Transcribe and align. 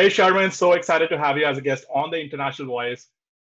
Hey, 0.00 0.06
Sharmin, 0.06 0.50
so 0.50 0.72
excited 0.72 1.10
to 1.10 1.18
have 1.18 1.36
you 1.36 1.44
as 1.44 1.58
a 1.58 1.60
guest 1.60 1.84
on 1.94 2.10
the 2.10 2.18
International 2.18 2.68
Voice. 2.68 3.08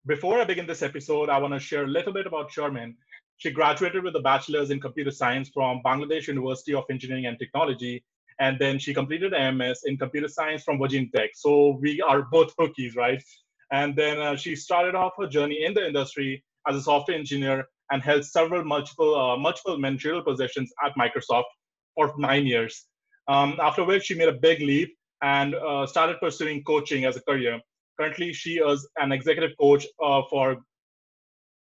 Before 0.07 0.41
I 0.41 0.45
begin 0.45 0.67
this 0.67 0.81
episode, 0.81 1.29
I 1.29 1.37
want 1.37 1.53
to 1.53 1.61
share 1.61 1.85
a 1.85 1.87
little 1.87 2.11
bit 2.11 2.27
about 2.27 2.51
Sharmin. 2.51 2.95
She 3.37 3.51
graduated 3.51 4.03
with 4.03 4.17
a 4.17 4.21
bachelor's 4.21 4.71
in 4.71 4.81
computer 4.81 5.11
science 5.11 5.51
from 5.53 5.83
Bangladesh 5.85 6.27
University 6.27 6.73
of 6.73 6.85
Engineering 6.89 7.27
and 7.27 7.39
Technology, 7.39 8.03
and 8.41 8.59
then 8.59 8.79
she 8.79 8.95
completed 8.95 9.35
an 9.35 9.59
MS 9.59 9.83
in 9.85 9.99
computer 9.99 10.27
science 10.27 10.63
from 10.63 10.79
Virginia 10.79 11.11
Tech. 11.15 11.33
So 11.35 11.79
we 11.83 12.01
are 12.01 12.23
both 12.23 12.57
Hokies, 12.57 12.97
right? 12.97 13.23
And 13.71 13.95
then 13.95 14.19
uh, 14.19 14.35
she 14.35 14.57
started 14.57 14.95
off 14.95 15.13
her 15.19 15.27
journey 15.27 15.67
in 15.67 15.75
the 15.75 15.87
industry 15.87 16.43
as 16.67 16.77
a 16.77 16.81
software 16.81 17.19
engineer 17.19 17.67
and 17.91 18.03
held 18.03 18.25
several 18.25 18.65
multiple 18.65 19.15
uh, 19.15 19.37
multiple 19.37 19.77
managerial 19.77 20.23
positions 20.23 20.73
at 20.83 20.95
Microsoft 20.97 21.51
for 21.95 22.15
nine 22.17 22.47
years. 22.47 22.87
Um, 23.29 23.59
after 23.61 23.85
which 23.85 24.05
she 24.05 24.15
made 24.15 24.31
a 24.31 24.41
big 24.49 24.61
leap 24.61 24.98
and 25.23 25.55
uh, 25.55 25.87
started 25.87 26.21
pursuing 26.21 26.63
coaching 26.65 27.05
as 27.05 27.17
a 27.17 27.23
career. 27.23 27.61
Currently, 27.99 28.33
she 28.33 28.59
is 28.59 28.89
an 28.99 29.13
executive 29.13 29.57
coach 29.59 29.87
uh, 30.03 30.23
for 30.31 30.59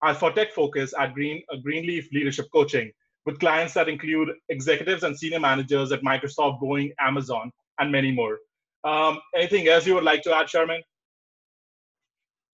uh, 0.04 0.14
for 0.14 0.32
tech 0.32 0.54
focus 0.54 0.94
at 1.00 1.14
Green 1.14 1.42
uh, 1.52 1.58
Greenleaf 1.58 2.08
Leadership 2.12 2.48
Coaching, 2.54 2.92
with 3.26 3.40
clients 3.40 3.74
that 3.74 3.90
include 3.90 4.30
executives 4.50 5.04
and 5.04 5.18
senior 5.18 5.40
managers 5.40 5.92
at 5.92 6.02
Microsoft, 6.02 6.62
Boeing, 6.62 6.92
Amazon, 7.00 7.52
and 7.80 7.92
many 7.92 8.12
more. 8.12 8.38
Um, 8.84 9.20
anything 9.36 9.68
else 9.68 9.88
you 9.88 9.96
would 9.96 10.04
like 10.04 10.22
to 10.24 10.36
add, 10.36 10.48
Sharmin? 10.48 10.82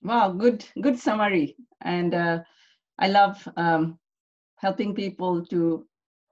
Wow, 0.01 0.31
good 0.31 0.65
good 0.81 0.97
summary, 0.97 1.55
and 1.81 2.13
uh, 2.13 2.39
I 2.99 3.07
love 3.07 3.45
um, 3.57 3.99
helping 4.57 4.95
people 4.95 5.45
to 5.47 5.85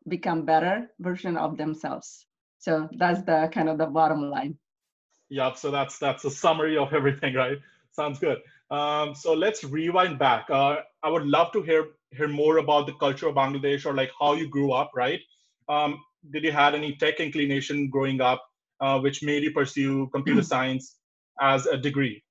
become 0.08 0.46
better 0.46 0.90
version 1.00 1.38
of 1.38 1.58
themselves. 1.58 2.26
So 2.62 2.88
that's 2.94 3.24
the 3.24 3.50
kind 3.52 3.70
of 3.70 3.80
the 3.80 3.88
bottom 3.88 4.30
line. 4.30 4.56
Yeah, 5.30 5.54
so 5.54 5.72
that's 5.72 5.98
that's 5.98 6.24
a 6.26 6.30
summary 6.30 6.78
of 6.78 6.94
everything, 6.94 7.34
right? 7.34 7.58
Sounds 7.92 8.20
good. 8.20 8.38
Um, 8.70 9.16
so 9.16 9.34
let's 9.34 9.64
rewind 9.64 10.20
back. 10.20 10.50
Uh, 10.50 10.78
I 11.02 11.10
would 11.10 11.26
love 11.26 11.52
to 11.54 11.64
hear 11.64 11.88
hear 12.12 12.28
more 12.28 12.58
about 12.58 12.86
the 12.86 12.94
culture 12.94 13.28
of 13.28 13.36
Bangladesh 13.36 13.86
or 13.86 13.96
like 13.96 14.12
how 14.20 14.34
you 14.34 14.48
grew 14.48 14.72
up, 14.74 14.92
right? 14.96 15.20
Um, 15.70 16.00
did 16.32 16.44
you 16.44 16.52
had 16.52 16.76
any 16.76 16.96
tech 16.98 17.20
inclination 17.20 17.90
growing 17.90 18.22
up, 18.22 18.44
uh, 18.80 19.00
which 19.00 19.24
made 19.24 19.44
you 19.44 19.52
pursue 19.52 20.08
computer 20.14 20.44
science 20.54 20.98
as 21.42 21.66
a 21.66 21.78
degree? 21.78 22.24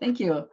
Thank 0.00 0.18
you. 0.18 0.48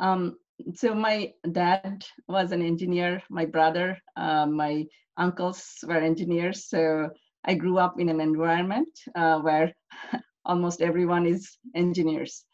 Um, 0.00 0.38
so 0.74 0.92
my 0.94 1.34
dad 1.52 2.04
was 2.26 2.50
an 2.50 2.62
engineer. 2.62 3.22
My 3.28 3.44
brother, 3.44 3.98
uh, 4.16 4.46
my 4.46 4.86
uncles 5.16 5.78
were 5.86 5.98
engineers. 5.98 6.68
So 6.68 7.10
I 7.44 7.54
grew 7.54 7.78
up 7.78 8.00
in 8.00 8.08
an 8.08 8.20
environment 8.20 8.88
uh, 9.14 9.38
where 9.40 9.72
almost 10.44 10.82
everyone 10.82 11.26
is 11.26 11.58
engineers. 11.74 12.44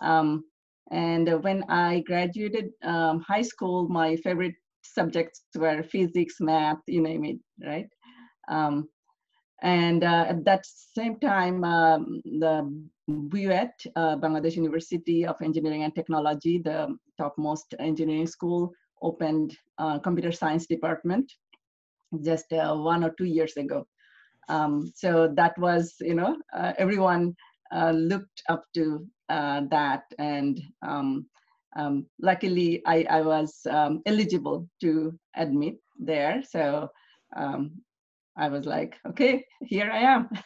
Um, 0.00 0.44
and 0.90 1.42
when 1.42 1.64
I 1.68 2.00
graduated 2.06 2.70
um, 2.84 3.20
high 3.20 3.42
school, 3.42 3.88
my 3.88 4.16
favorite 4.16 4.54
subjects 4.82 5.42
were 5.56 5.82
physics, 5.82 6.36
math, 6.40 6.78
you 6.86 7.02
name 7.02 7.24
it, 7.24 7.38
right? 7.64 7.88
Um, 8.48 8.88
and 9.62 10.04
uh, 10.04 10.26
at 10.28 10.44
that 10.44 10.64
same 10.66 11.18
time, 11.18 11.64
um, 11.64 12.20
the 12.24 12.70
BUET, 13.08 13.72
uh, 13.96 14.16
Bangladesh 14.16 14.54
University 14.54 15.26
of 15.26 15.36
Engineering 15.42 15.82
and 15.82 15.94
Technology, 15.94 16.58
the 16.58 16.96
topmost 17.18 17.74
engineering 17.80 18.26
school, 18.26 18.70
opened 19.02 19.56
uh, 19.78 19.98
computer 19.98 20.30
science 20.30 20.66
department 20.66 21.32
just 22.22 22.52
uh, 22.52 22.74
one 22.74 23.04
or 23.04 23.10
two 23.10 23.24
years 23.24 23.56
ago. 23.56 23.86
Um, 24.48 24.92
so 24.94 25.28
that 25.34 25.58
was, 25.58 25.94
you 26.00 26.14
know, 26.14 26.36
uh, 26.56 26.72
everyone 26.78 27.34
uh, 27.72 27.90
looked 27.90 28.42
up 28.48 28.64
to 28.74 29.06
uh, 29.28 29.62
that. 29.70 30.04
And 30.18 30.60
um, 30.82 31.26
um, 31.76 32.06
luckily, 32.20 32.82
I, 32.86 33.06
I 33.10 33.20
was 33.22 33.66
um, 33.68 34.02
eligible 34.06 34.68
to 34.82 35.18
admit 35.36 35.76
there. 35.98 36.42
So 36.48 36.88
um, 37.36 37.72
I 38.36 38.48
was 38.48 38.66
like, 38.66 38.96
okay, 39.08 39.44
here 39.62 39.90
I 39.90 39.98
am. 39.98 40.28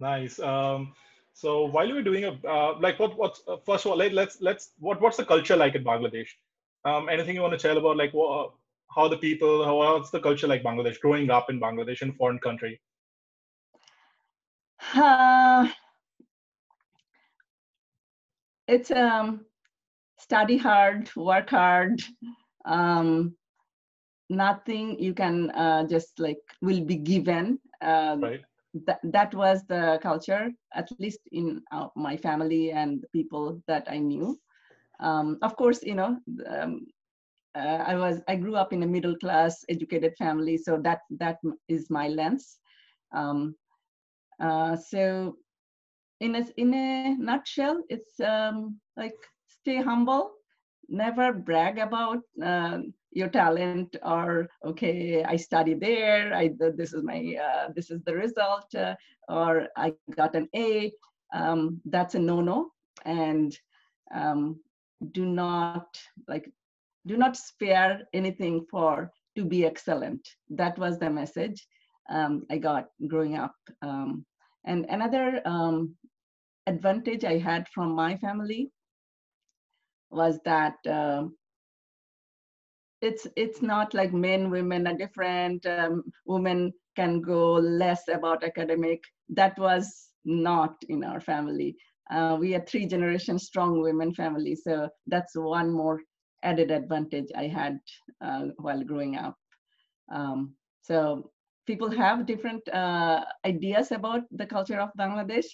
Nice. 0.00 0.38
Um, 0.38 0.94
so 1.32 1.64
while 1.64 1.84
you 1.84 1.94
were 1.94 2.04
doing 2.04 2.24
a 2.24 2.38
uh, 2.48 2.78
like 2.78 3.00
what 3.00 3.18
what's 3.18 3.42
uh, 3.48 3.56
first 3.66 3.84
of 3.84 3.90
all 3.90 3.96
let, 3.96 4.12
let's 4.12 4.40
let's 4.40 4.70
what 4.78 5.00
what's 5.00 5.16
the 5.16 5.24
culture 5.24 5.56
like 5.56 5.74
in 5.74 5.82
Bangladesh? 5.82 6.28
Anything 6.86 7.34
you 7.34 7.42
want 7.42 7.52
to 7.52 7.58
tell 7.58 7.76
about 7.76 7.96
like 7.96 8.14
what, 8.14 8.52
how 8.94 9.08
the 9.08 9.18
people 9.18 9.64
how 9.64 9.76
what's 9.76 10.10
the 10.10 10.20
culture 10.20 10.46
like 10.46 10.62
Bangladesh 10.62 11.00
growing 11.00 11.30
up 11.30 11.50
in 11.50 11.60
Bangladesh 11.60 12.02
in 12.02 12.12
foreign 12.12 12.38
country? 12.38 12.80
Uh, 14.94 15.68
it's 18.66 18.90
um, 18.90 19.44
study 20.18 20.56
hard, 20.56 21.10
work 21.16 21.50
hard. 21.50 22.00
Um, 22.64 23.34
nothing 24.30 24.98
you 24.98 25.14
can 25.14 25.50
uh, 25.50 25.86
just 25.86 26.18
like 26.18 26.38
will 26.62 26.84
be 26.84 26.96
given. 26.96 27.58
Um, 27.82 28.20
right. 28.20 28.40
That 28.86 29.00
that 29.02 29.34
was 29.34 29.64
the 29.66 29.98
culture, 30.02 30.50
at 30.74 30.90
least 30.98 31.20
in 31.32 31.62
uh, 31.72 31.88
my 31.96 32.18
family 32.18 32.70
and 32.70 33.00
the 33.00 33.08
people 33.08 33.62
that 33.66 33.88
I 33.90 33.98
knew. 33.98 34.38
Um, 35.00 35.38
of 35.40 35.56
course, 35.56 35.82
you 35.82 35.94
know, 35.94 36.18
um, 36.46 36.86
uh, 37.58 37.84
I 37.86 37.96
was 37.96 38.22
I 38.28 38.36
grew 38.36 38.56
up 38.56 38.72
in 38.72 38.82
a 38.82 38.86
middle 38.86 39.16
class, 39.16 39.64
educated 39.68 40.14
family, 40.16 40.56
so 40.56 40.78
that 40.84 41.00
that 41.18 41.38
is 41.68 41.90
my 41.90 42.08
lens. 42.08 42.58
Um, 43.14 43.56
uh, 44.40 44.76
so 44.76 45.36
in 46.20 46.36
a, 46.36 46.44
in 46.56 46.74
a 46.74 47.16
nutshell, 47.16 47.82
it's 47.88 48.20
um, 48.20 48.78
like 48.96 49.16
stay 49.48 49.82
humble, 49.82 50.32
never 50.88 51.32
brag 51.32 51.78
about 51.78 52.20
uh, 52.44 52.78
your 53.12 53.28
talent 53.28 53.96
or 54.04 54.48
okay, 54.64 55.24
I 55.24 55.36
studied 55.36 55.80
there, 55.80 56.34
I 56.34 56.50
this 56.58 56.92
is 56.92 57.02
my 57.02 57.36
uh, 57.42 57.68
this 57.74 57.90
is 57.90 58.02
the 58.04 58.14
result, 58.14 58.74
uh, 58.74 58.94
or 59.28 59.68
I 59.76 59.94
got 60.16 60.34
an 60.34 60.48
A. 60.54 60.92
Um, 61.34 61.80
that's 61.84 62.14
a 62.14 62.18
no-no, 62.18 62.70
and 63.04 63.52
um, 64.14 64.60
do 65.12 65.24
not 65.26 65.98
like 66.26 66.50
do 67.08 67.16
not 67.16 67.36
spare 67.36 68.02
anything 68.12 68.66
for 68.70 69.10
to 69.36 69.44
be 69.44 69.64
excellent. 69.64 70.20
That 70.50 70.78
was 70.78 70.98
the 70.98 71.10
message 71.10 71.66
um, 72.10 72.44
I 72.50 72.58
got 72.58 72.88
growing 73.06 73.36
up. 73.36 73.54
Um, 73.82 74.24
and 74.64 74.86
another 74.88 75.40
um, 75.44 75.94
advantage 76.66 77.24
I 77.24 77.38
had 77.38 77.66
from 77.74 77.94
my 77.94 78.16
family 78.16 78.70
was 80.10 80.38
that 80.44 80.76
uh, 80.88 81.24
it's 83.00 83.26
it's 83.36 83.62
not 83.62 83.94
like 83.94 84.12
men 84.12 84.50
women 84.50 84.86
are 84.86 84.96
different. 84.96 85.64
Um, 85.66 86.04
women 86.26 86.72
can 86.96 87.20
go 87.20 87.54
less 87.54 88.08
about 88.08 88.44
academic. 88.44 89.00
That 89.28 89.58
was 89.58 90.08
not 90.24 90.74
in 90.88 91.04
our 91.04 91.20
family. 91.20 91.76
Uh, 92.10 92.36
we 92.40 92.54
are 92.54 92.64
three 92.64 92.86
generation 92.86 93.38
strong 93.38 93.82
women 93.82 94.14
family, 94.14 94.54
so 94.56 94.88
that's 95.06 95.36
one 95.36 95.70
more 95.70 96.00
added 96.42 96.70
advantage 96.70 97.28
I 97.36 97.46
had 97.46 97.78
uh, 98.20 98.46
while 98.56 98.82
growing 98.82 99.16
up. 99.16 99.36
Um, 100.12 100.54
so 100.82 101.30
people 101.66 101.90
have 101.90 102.26
different 102.26 102.66
uh, 102.68 103.24
ideas 103.44 103.92
about 103.92 104.22
the 104.30 104.46
culture 104.46 104.80
of 104.80 104.90
Bangladesh. 104.98 105.46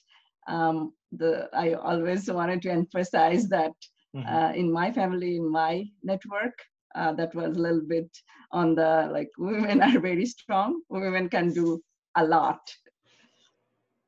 Um, 0.47 0.93
the, 1.13 1.49
I 1.53 1.75
always 1.75 2.31
wanted 2.31 2.63
to 2.63 2.71
emphasize 2.71 3.49
that 3.49 3.73
mm-hmm. 4.15 4.29
uh, 4.29 4.53
in 4.53 4.71
my 4.73 4.93
family, 4.93 5.37
in 5.37 5.51
my 5.51 5.87
network, 6.03 6.57
uh, 6.95 7.13
that 7.15 7.35
was 7.35 7.57
a 7.57 7.61
little 7.61 7.83
bit 7.87 8.09
on 8.53 8.75
the 8.75 9.09
like 9.13 9.31
women 9.39 9.83
are 9.83 9.99
very 9.99 10.27
strong. 10.27 10.81
Women 10.89 11.29
can 11.29 11.53
do 11.53 11.83
a 12.17 12.25
lot. 12.25 12.61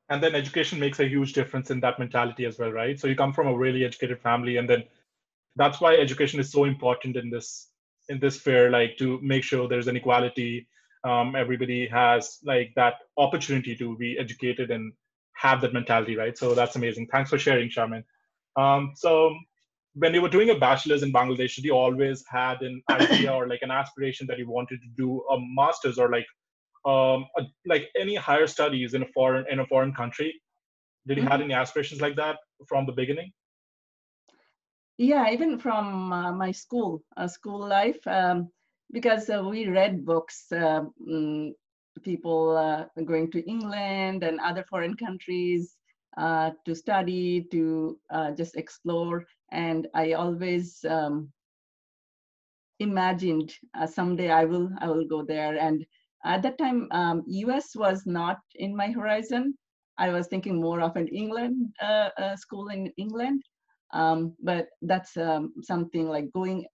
And 0.08 0.22
then 0.22 0.36
education 0.36 0.78
makes 0.78 1.00
a 1.00 1.08
huge 1.08 1.32
difference 1.32 1.72
in 1.72 1.80
that 1.80 1.98
mentality 1.98 2.44
as 2.44 2.58
well, 2.58 2.70
right? 2.70 2.98
So 2.98 3.08
you 3.08 3.16
come 3.16 3.32
from 3.32 3.48
a 3.48 3.56
really 3.56 3.84
educated 3.84 4.20
family, 4.20 4.56
and 4.58 4.70
then 4.70 4.84
that's 5.56 5.80
why 5.80 5.94
education 5.94 6.38
is 6.40 6.52
so 6.52 6.64
important 6.64 7.16
in 7.16 7.30
this 7.30 7.68
in 8.08 8.20
this 8.20 8.38
fair, 8.38 8.70
like 8.70 8.96
to 8.98 9.18
make 9.20 9.42
sure 9.42 9.66
there's 9.66 9.88
an 9.88 9.96
equality 9.96 10.66
um, 11.06 11.36
everybody 11.36 11.86
has 11.86 12.38
like 12.44 12.72
that 12.74 12.94
opportunity 13.16 13.76
to 13.76 13.96
be 13.96 14.18
educated 14.18 14.70
and 14.70 14.92
have 15.34 15.60
that 15.60 15.72
mentality, 15.72 16.16
right? 16.16 16.36
So 16.36 16.54
that's 16.54 16.76
amazing. 16.76 17.08
Thanks 17.12 17.30
for 17.30 17.38
sharing, 17.38 17.68
Sharmin. 17.68 18.02
Um, 18.56 18.92
so 18.96 19.34
when 19.94 20.14
you 20.14 20.22
were 20.22 20.28
doing 20.28 20.50
a 20.50 20.58
bachelor's 20.58 21.02
in 21.02 21.12
Bangladesh, 21.12 21.54
did 21.54 21.64
you 21.64 21.74
always 21.74 22.24
had 22.28 22.62
an 22.62 22.82
idea 22.90 23.32
or 23.32 23.46
like 23.46 23.62
an 23.62 23.70
aspiration 23.70 24.26
that 24.26 24.38
you 24.38 24.50
wanted 24.50 24.80
to 24.82 24.88
do 24.96 25.22
a 25.30 25.38
master's 25.54 25.98
or 25.98 26.10
like 26.10 26.26
um, 26.84 27.26
a, 27.38 27.42
like 27.66 27.88
any 27.98 28.14
higher 28.14 28.46
studies 28.46 28.94
in 28.94 29.02
a 29.02 29.06
foreign 29.14 29.44
in 29.50 29.60
a 29.60 29.66
foreign 29.66 29.94
country? 29.94 30.34
Did 31.06 31.18
you 31.18 31.22
mm-hmm. 31.22 31.32
have 31.32 31.40
any 31.40 31.54
aspirations 31.54 32.00
like 32.00 32.16
that 32.16 32.36
from 32.68 32.86
the 32.86 32.92
beginning? 32.92 33.32
Yeah, 34.98 35.30
even 35.30 35.58
from 35.58 36.12
uh, 36.12 36.32
my 36.32 36.52
school, 36.52 37.02
uh, 37.16 37.28
school 37.28 37.66
life. 37.66 38.00
Um, 38.06 38.50
because 38.92 39.28
uh, 39.28 39.42
we 39.42 39.68
read 39.68 40.04
books, 40.04 40.50
uh, 40.52 40.84
mm, 41.08 41.50
people 42.02 42.56
uh, 42.56 42.84
going 43.04 43.30
to 43.32 43.48
England 43.48 44.22
and 44.22 44.40
other 44.40 44.64
foreign 44.64 44.96
countries, 44.96 45.76
uh, 46.16 46.50
to 46.64 46.74
study, 46.74 47.46
to 47.50 47.98
just 48.36 48.56
explore. 48.56 49.24
And 49.52 49.88
I 49.94 50.12
always 50.12 50.84
um, 50.88 51.32
imagined 52.78 53.52
someday 53.86 54.30
I 54.30 54.44
will 54.44 54.70
I 54.80 54.88
will 54.88 55.06
go 55.06 55.22
there. 55.24 55.58
And 55.58 55.84
at 56.24 56.42
that 56.42 56.58
time, 56.58 56.88
um, 56.92 57.22
US 57.26 57.74
was 57.76 58.06
not 58.06 58.38
in 58.54 58.76
my 58.76 58.90
horizon. 58.90 59.54
I 59.98 60.10
was 60.10 60.26
thinking 60.28 60.60
more 60.60 60.80
of 60.80 60.96
an 60.96 61.08
England 61.08 61.74
school 62.36 62.68
in 62.68 62.92
England, 62.96 63.42
um, 63.92 64.34
but 64.42 64.68
that's 64.82 65.16
um, 65.16 65.52
something 65.62 66.08
like 66.08 66.32
going 66.32 66.66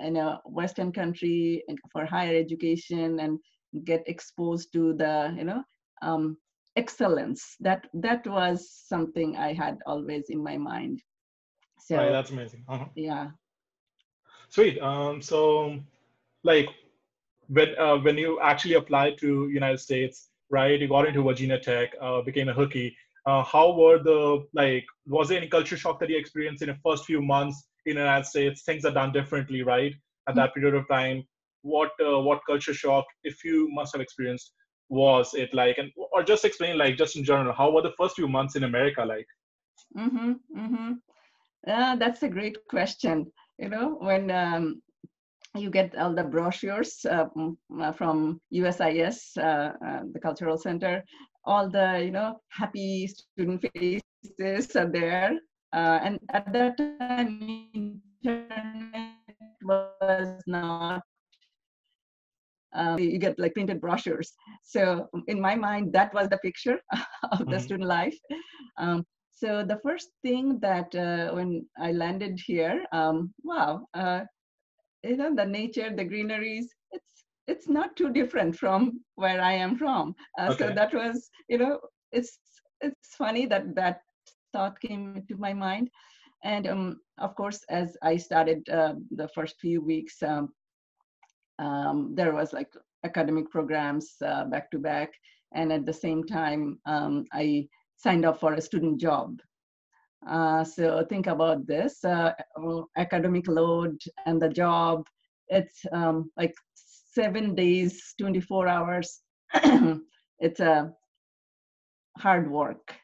in 0.00 0.16
a 0.16 0.40
Western 0.44 0.92
country 0.92 1.64
for 1.92 2.06
higher 2.06 2.36
education 2.36 3.20
and 3.20 3.38
get 3.84 4.02
exposed 4.06 4.72
to 4.72 4.94
the 4.94 5.34
you 5.36 5.44
know 5.44 5.62
um, 6.02 6.36
excellence. 6.76 7.56
That 7.60 7.86
that 7.94 8.26
was 8.26 8.70
something 8.70 9.36
I 9.36 9.52
had 9.52 9.78
always 9.86 10.30
in 10.30 10.42
my 10.42 10.56
mind. 10.56 11.02
So 11.80 11.96
right, 11.96 12.10
that's 12.10 12.30
amazing. 12.30 12.64
Uh-huh. 12.68 12.86
Yeah. 12.94 13.28
Sweet. 14.50 14.80
Um, 14.80 15.20
so, 15.20 15.78
like, 16.42 16.68
when 17.48 17.78
uh, 17.78 17.98
when 17.98 18.16
you 18.16 18.40
actually 18.40 18.74
applied 18.74 19.18
to 19.18 19.48
United 19.48 19.78
States, 19.78 20.30
right? 20.50 20.80
You 20.80 20.88
got 20.88 21.06
into 21.06 21.22
Virginia 21.22 21.58
Tech, 21.58 21.94
uh, 22.00 22.22
became 22.22 22.48
a 22.48 22.54
Hokie. 22.54 22.94
Uh, 23.28 23.44
how 23.44 23.66
were 23.78 23.98
the 24.02 24.20
like? 24.54 24.86
Was 25.06 25.28
there 25.28 25.38
any 25.38 25.48
culture 25.48 25.76
shock 25.76 26.00
that 26.00 26.08
you 26.08 26.18
experienced 26.18 26.62
in 26.62 26.68
the 26.68 26.78
first 26.86 27.04
few 27.04 27.20
months 27.20 27.56
in 27.84 27.96
the 27.96 28.00
United 28.00 28.26
States? 28.26 28.62
Things 28.62 28.84
are 28.86 28.96
done 29.00 29.12
differently, 29.12 29.62
right? 29.62 29.94
At 30.28 30.34
that 30.36 30.54
period 30.54 30.74
of 30.74 30.88
time, 30.88 31.24
what 31.62 31.90
uh, 32.00 32.20
what 32.20 32.40
culture 32.46 32.74
shock, 32.82 33.04
if 33.24 33.44
you 33.44 33.68
must 33.70 33.94
have 33.94 34.00
experienced, 34.00 34.52
was 34.88 35.34
it 35.34 35.52
like? 35.52 35.76
And 35.78 35.90
or 36.12 36.22
just 36.22 36.44
explain, 36.46 36.78
like, 36.78 36.96
just 36.96 37.16
in 37.16 37.24
general, 37.24 37.52
how 37.52 37.70
were 37.70 37.82
the 37.82 37.96
first 37.98 38.16
few 38.16 38.28
months 38.28 38.56
in 38.56 38.64
America 38.64 39.04
like? 39.04 39.28
Mm-hmm. 39.96 40.32
Mm-hmm. 40.56 40.92
Uh, 41.66 41.96
that's 41.96 42.22
a 42.22 42.28
great 42.28 42.56
question 42.70 43.30
you 43.58 43.68
know, 43.68 43.96
when 44.00 44.30
um, 44.30 44.80
you 45.56 45.70
get 45.70 45.96
all 45.96 46.14
the 46.14 46.22
brochures 46.22 47.04
uh, 47.04 47.26
uh 47.80 47.92
from 47.92 48.40
USIS, 48.52 49.36
uh, 49.36 49.72
uh, 49.86 50.02
the 50.12 50.20
Cultural 50.20 50.56
Center, 50.56 51.04
all 51.44 51.68
the, 51.68 52.02
you 52.04 52.10
know, 52.10 52.40
happy 52.48 53.06
student 53.06 53.64
faces 53.74 54.76
are 54.76 54.90
there. 54.90 55.38
Uh, 55.72 55.98
and 56.02 56.18
at 56.32 56.52
that 56.52 56.76
time, 56.78 58.00
internet 58.22 59.14
was 59.62 60.42
not 60.46 61.02
um, 62.74 62.98
you 62.98 63.18
get 63.18 63.38
like 63.38 63.54
printed 63.54 63.80
brochures. 63.80 64.32
So 64.62 65.08
in 65.26 65.40
my 65.40 65.54
mind, 65.54 65.92
that 65.92 66.12
was 66.14 66.28
the 66.28 66.38
picture 66.38 66.80
of 67.32 67.38
the 67.38 67.44
mm-hmm. 67.44 67.58
student 67.58 67.88
life. 67.88 68.16
Um, 68.76 69.04
so 69.30 69.64
the 69.64 69.78
first 69.82 70.08
thing 70.22 70.58
that 70.60 70.94
uh, 70.94 71.34
when 71.34 71.66
I 71.78 71.92
landed 71.92 72.40
here, 72.44 72.84
um, 72.92 73.32
wow, 73.42 73.86
uh, 73.94 74.22
you 75.04 75.16
know, 75.16 75.34
the 75.34 75.46
nature, 75.46 75.94
the 75.94 76.04
greeneries, 76.04 76.68
it's 77.48 77.68
not 77.68 77.96
too 77.96 78.10
different 78.12 78.56
from 78.56 79.00
where 79.16 79.40
I 79.40 79.52
am 79.54 79.76
from. 79.76 80.14
Uh, 80.38 80.50
okay. 80.52 80.68
So 80.68 80.74
that 80.74 80.94
was, 80.94 81.30
you 81.48 81.58
know, 81.58 81.80
it's 82.12 82.38
it's 82.80 83.14
funny 83.16 83.46
that 83.46 83.74
that 83.74 84.02
thought 84.52 84.80
came 84.80 85.24
to 85.28 85.36
my 85.36 85.52
mind, 85.52 85.90
and 86.44 86.66
um, 86.66 87.00
of 87.18 87.34
course, 87.34 87.60
as 87.70 87.96
I 88.02 88.16
started 88.16 88.68
uh, 88.68 88.94
the 89.10 89.28
first 89.28 89.56
few 89.60 89.80
weeks, 89.82 90.22
um, 90.22 90.50
um, 91.58 92.14
there 92.14 92.32
was 92.32 92.52
like 92.52 92.70
academic 93.04 93.50
programs 93.50 94.14
uh, 94.24 94.44
back 94.44 94.70
to 94.70 94.78
back, 94.78 95.10
and 95.54 95.72
at 95.72 95.86
the 95.86 95.92
same 95.92 96.24
time, 96.24 96.78
um, 96.86 97.24
I 97.32 97.68
signed 97.96 98.24
up 98.24 98.38
for 98.38 98.54
a 98.54 98.60
student 98.60 99.00
job. 99.00 99.40
Uh, 100.28 100.64
so 100.64 101.04
think 101.08 101.26
about 101.26 101.66
this 101.66 102.04
uh, 102.04 102.32
academic 102.96 103.46
load 103.48 103.96
and 104.26 104.40
the 104.42 104.48
job. 104.48 105.06
It's 105.48 105.84
um, 105.92 106.30
like 106.36 106.54
seven 107.18 107.54
days, 107.54 108.14
24 108.20 108.68
hours. 108.68 109.22
it's 110.40 110.60
a 110.60 110.92
hard 112.18 112.50
work. 112.50 112.94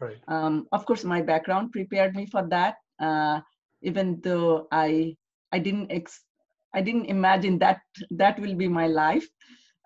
Right. 0.00 0.20
Um, 0.28 0.66
of 0.72 0.86
course, 0.86 1.04
my 1.04 1.22
background 1.22 1.72
prepared 1.72 2.14
me 2.16 2.26
for 2.26 2.46
that. 2.48 2.76
Uh, 3.00 3.40
even 3.82 4.20
though 4.22 4.68
I 4.72 5.16
I 5.52 5.58
didn't 5.58 5.90
ex- 5.92 6.24
I 6.74 6.82
didn't 6.82 7.06
imagine 7.06 7.58
that 7.58 7.80
that 8.12 8.38
will 8.40 8.54
be 8.54 8.68
my 8.68 8.86
life. 8.86 9.26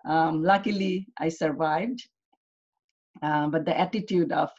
Um, 0.05 0.43
luckily, 0.43 1.07
I 1.19 1.29
survived. 1.29 2.01
Uh, 3.21 3.47
but 3.47 3.65
the 3.65 3.77
attitude 3.79 4.31
of 4.31 4.49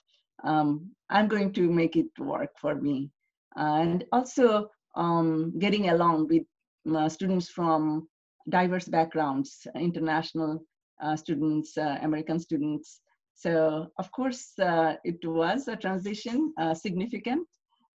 um, 0.45 0.91
I'm 1.11 1.29
going 1.29 1.53
to 1.55 1.71
make 1.71 1.97
it 1.97 2.11
work 2.19 2.51
for 2.61 2.75
me. 2.75 3.11
and 3.57 4.05
also 4.13 4.69
um, 4.97 5.59
getting 5.59 5.89
along 5.91 6.29
with 6.29 6.45
uh, 6.95 7.09
students 7.09 7.49
from 7.49 8.09
diverse 8.49 8.89
backgrounds, 8.89 9.67
international 9.75 10.65
uh, 11.03 11.17
students, 11.17 11.77
uh, 11.77 11.99
American 12.03 12.39
students. 12.39 13.01
So 13.35 13.89
of 13.99 14.11
course, 14.13 14.59
uh, 14.59 14.95
it 15.05 15.19
was 15.25 15.69
a 15.69 15.77
transition, 15.77 16.55
significant. 16.75 17.47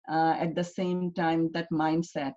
at 0.09 0.55
the 0.55 0.65
same 0.65 1.13
time, 1.13 1.51
that 1.53 1.69
mindset, 1.73 2.35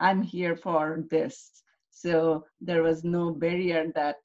I'm 0.00 0.22
here 0.22 0.56
for 0.56 1.04
this. 1.10 1.62
So 1.90 2.44
there 2.60 2.82
was 2.82 3.04
no 3.04 3.32
barrier 3.32 3.92
that 3.94 4.16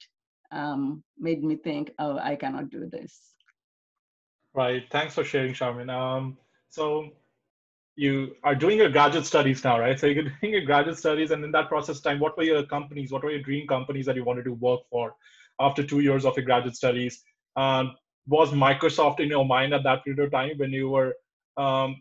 um, 0.50 1.02
made 1.18 1.42
me 1.42 1.56
think, 1.56 1.90
oh, 1.98 2.18
I 2.18 2.36
cannot 2.36 2.70
do 2.70 2.88
this. 2.90 3.34
Right. 4.54 4.84
Thanks 4.90 5.14
for 5.14 5.24
sharing, 5.24 5.52
Sharmin. 5.52 5.90
Um, 5.90 6.38
so 6.68 7.10
you 7.96 8.34
are 8.42 8.54
doing 8.54 8.78
your 8.78 8.88
graduate 8.88 9.26
studies 9.26 9.62
now, 9.62 9.78
right? 9.78 9.98
So 9.98 10.06
you're 10.06 10.24
doing 10.40 10.52
your 10.52 10.64
graduate 10.64 10.98
studies, 10.98 11.30
and 11.30 11.44
in 11.44 11.52
that 11.52 11.68
process 11.68 12.00
time, 12.00 12.20
what 12.20 12.36
were 12.36 12.44
your 12.44 12.64
companies? 12.64 13.12
What 13.12 13.22
were 13.22 13.30
your 13.30 13.42
dream 13.42 13.66
companies 13.66 14.06
that 14.06 14.16
you 14.16 14.24
wanted 14.24 14.44
to 14.44 14.54
work 14.54 14.80
for 14.90 15.14
after 15.60 15.82
two 15.82 16.00
years 16.00 16.24
of 16.24 16.36
your 16.36 16.44
graduate 16.44 16.76
studies? 16.76 17.22
Um, 17.56 17.94
was 18.26 18.50
Microsoft 18.52 19.20
in 19.20 19.28
your 19.28 19.44
mind 19.44 19.74
at 19.74 19.84
that 19.84 20.04
period 20.04 20.24
of 20.24 20.32
time 20.32 20.52
when 20.56 20.72
you 20.72 20.88
were 20.90 21.14
um, 21.56 22.00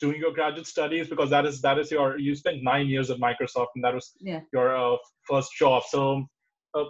doing 0.00 0.20
your 0.20 0.32
graduate 0.32 0.66
studies? 0.66 1.08
Because 1.08 1.30
that 1.30 1.44
is 1.44 1.60
that 1.62 1.78
is 1.78 1.90
your 1.90 2.18
you 2.18 2.34
spent 2.34 2.62
nine 2.62 2.86
years 2.86 3.10
at 3.10 3.18
Microsoft, 3.18 3.68
and 3.74 3.84
that 3.84 3.94
was 3.94 4.12
yeah. 4.20 4.40
your 4.52 4.76
uh, 4.76 4.96
first 5.28 5.52
job. 5.58 5.82
So 5.88 6.24
uh, 6.74 6.84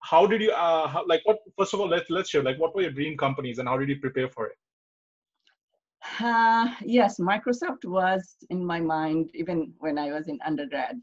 how 0.00 0.26
did 0.26 0.40
you 0.40 0.50
uh, 0.50 0.88
how, 0.88 1.04
like 1.06 1.20
what 1.24 1.38
first 1.56 1.74
of 1.74 1.80
all 1.80 1.88
let's 1.88 2.10
let's 2.10 2.30
share 2.30 2.42
like 2.42 2.58
what 2.58 2.74
were 2.74 2.82
your 2.82 2.90
dream 2.90 3.16
companies 3.16 3.58
and 3.58 3.68
how 3.68 3.76
did 3.76 3.88
you 3.88 3.98
prepare 4.00 4.28
for 4.28 4.46
it 4.46 4.56
uh, 6.20 6.68
yes 6.82 7.18
microsoft 7.18 7.84
was 7.84 8.36
in 8.50 8.64
my 8.64 8.80
mind 8.80 9.30
even 9.34 9.72
when 9.78 9.98
i 9.98 10.10
was 10.12 10.28
in 10.28 10.38
undergrad 10.44 10.98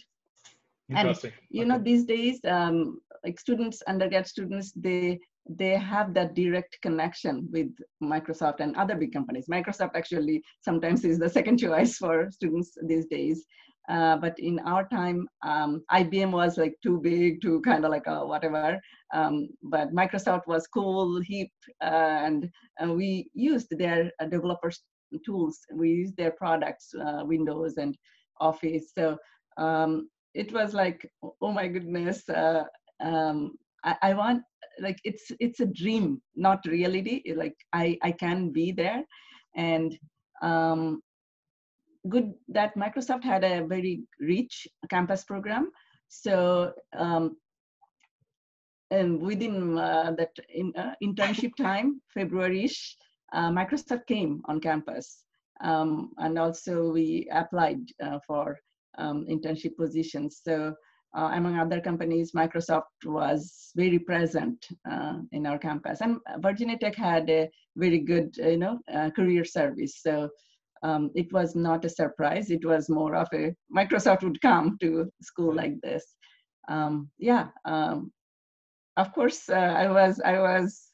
and 0.89 1.07
you 1.49 1.63
okay. 1.63 1.67
know 1.69 1.79
these 1.79 2.05
days 2.05 2.39
um, 2.45 2.99
like 3.23 3.39
students 3.39 3.83
undergrad 3.87 4.27
students 4.27 4.71
they 4.75 5.19
they 5.49 5.77
have 5.77 6.13
that 6.13 6.33
direct 6.33 6.77
connection 6.81 7.47
with 7.51 7.69
microsoft 8.03 8.59
and 8.59 8.75
other 8.75 8.95
big 8.95 9.13
companies 9.13 9.47
microsoft 9.51 9.95
actually 9.95 10.41
sometimes 10.61 11.03
is 11.05 11.19
the 11.19 11.29
second 11.29 11.57
choice 11.57 11.97
for 11.97 12.29
students 12.31 12.77
these 12.83 13.05
days 13.07 13.45
uh, 13.89 14.17
but 14.17 14.37
in 14.39 14.59
our 14.59 14.87
time, 14.89 15.27
um, 15.43 15.83
IBM 15.91 16.31
was 16.31 16.57
like 16.57 16.75
too 16.83 16.99
big 16.99 17.41
to 17.41 17.61
kind 17.61 17.85
of 17.85 17.91
like 17.91 18.05
a 18.07 18.25
whatever. 18.25 18.79
Um, 19.13 19.47
but 19.63 19.93
Microsoft 19.93 20.45
was 20.45 20.67
cool, 20.67 21.21
hip, 21.25 21.47
uh, 21.81 22.19
and, 22.25 22.49
and 22.79 22.95
we 22.97 23.29
used 23.33 23.69
their 23.77 24.11
uh, 24.19 24.25
developers 24.25 24.81
tools. 25.25 25.59
We 25.73 25.89
use 25.89 26.13
their 26.13 26.31
products, 26.31 26.93
uh, 26.93 27.23
Windows 27.25 27.77
and 27.77 27.97
Office. 28.39 28.91
So 28.97 29.17
um, 29.57 30.09
it 30.33 30.51
was 30.53 30.73
like, 30.73 31.09
oh 31.41 31.51
my 31.51 31.67
goodness, 31.67 32.27
uh, 32.29 32.63
um, 32.99 33.57
I, 33.83 33.95
I 34.01 34.13
want 34.13 34.43
like 34.79 34.99
it's 35.03 35.31
it's 35.39 35.59
a 35.59 35.65
dream, 35.65 36.21
not 36.35 36.65
reality. 36.65 37.21
Like 37.35 37.55
I 37.73 37.97
I 38.03 38.11
can 38.11 38.51
be 38.51 38.71
there, 38.71 39.03
and 39.55 39.97
um, 40.41 41.01
good 42.09 42.33
that 42.49 42.75
Microsoft 42.75 43.23
had 43.23 43.43
a 43.43 43.65
very 43.65 44.03
rich 44.19 44.67
campus 44.89 45.23
program. 45.23 45.71
So 46.09 46.73
um, 46.95 47.37
and 48.91 49.21
within 49.21 49.77
uh, 49.77 50.13
that 50.17 50.31
in, 50.53 50.73
uh, 50.77 50.93
internship 51.03 51.55
time, 51.55 52.01
February-ish, 52.13 52.95
uh, 53.33 53.49
Microsoft 53.49 54.05
came 54.07 54.41
on 54.45 54.59
campus. 54.59 55.23
Um, 55.61 56.11
and 56.17 56.37
also 56.37 56.91
we 56.91 57.27
applied 57.31 57.79
uh, 58.03 58.19
for 58.25 58.59
um, 58.97 59.25
internship 59.29 59.75
positions. 59.75 60.41
So 60.43 60.75
uh, 61.17 61.31
among 61.33 61.57
other 61.57 61.81
companies, 61.81 62.33
Microsoft 62.33 62.83
was 63.05 63.71
very 63.75 63.99
present 63.99 64.67
uh, 64.89 65.19
in 65.31 65.45
our 65.47 65.57
campus. 65.57 66.01
And 66.01 66.19
Virginia 66.39 66.77
Tech 66.77 66.95
had 66.95 67.29
a 67.29 67.49
very 67.75 67.99
good, 67.99 68.35
you 68.37 68.57
know, 68.57 68.79
career 69.15 69.45
service. 69.45 69.99
So 70.01 70.29
um, 70.83 71.11
it 71.15 71.31
was 71.33 71.55
not 71.55 71.85
a 71.85 71.89
surprise. 71.89 72.51
It 72.51 72.65
was 72.65 72.89
more 72.89 73.15
of 73.15 73.27
a 73.33 73.55
Microsoft 73.75 74.23
would 74.23 74.41
come 74.41 74.77
to 74.81 75.11
school 75.21 75.53
like 75.53 75.79
this. 75.81 76.15
Um, 76.67 77.09
yeah, 77.17 77.47
um, 77.65 78.11
of 78.97 79.13
course, 79.13 79.49
uh, 79.49 79.73
I 79.83 79.89
was 79.89 80.19
I 80.25 80.39
was 80.39 80.91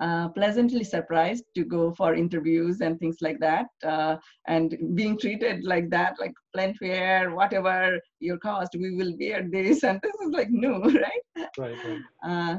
uh, 0.00 0.28
pleasantly 0.28 0.84
surprised 0.84 1.44
to 1.54 1.64
go 1.64 1.94
for 1.94 2.14
interviews 2.14 2.82
and 2.82 3.00
things 3.00 3.16
like 3.20 3.40
that, 3.40 3.66
uh, 3.82 4.16
and 4.46 4.76
being 4.94 5.18
treated 5.18 5.64
like 5.64 5.88
that, 5.90 6.14
like 6.20 6.34
plenty 6.54 6.88
wear, 6.88 7.34
whatever 7.34 7.98
your 8.20 8.38
cost, 8.38 8.76
we 8.78 8.94
will 8.94 9.14
wear 9.18 9.48
this, 9.50 9.82
and 9.84 10.00
this 10.02 10.14
is 10.26 10.32
like 10.32 10.50
new, 10.50 10.82
right? 11.06 11.48
Right. 11.58 11.76
right. 11.84 12.00
Uh, 12.22 12.58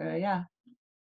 so 0.00 0.14
yeah. 0.14 0.44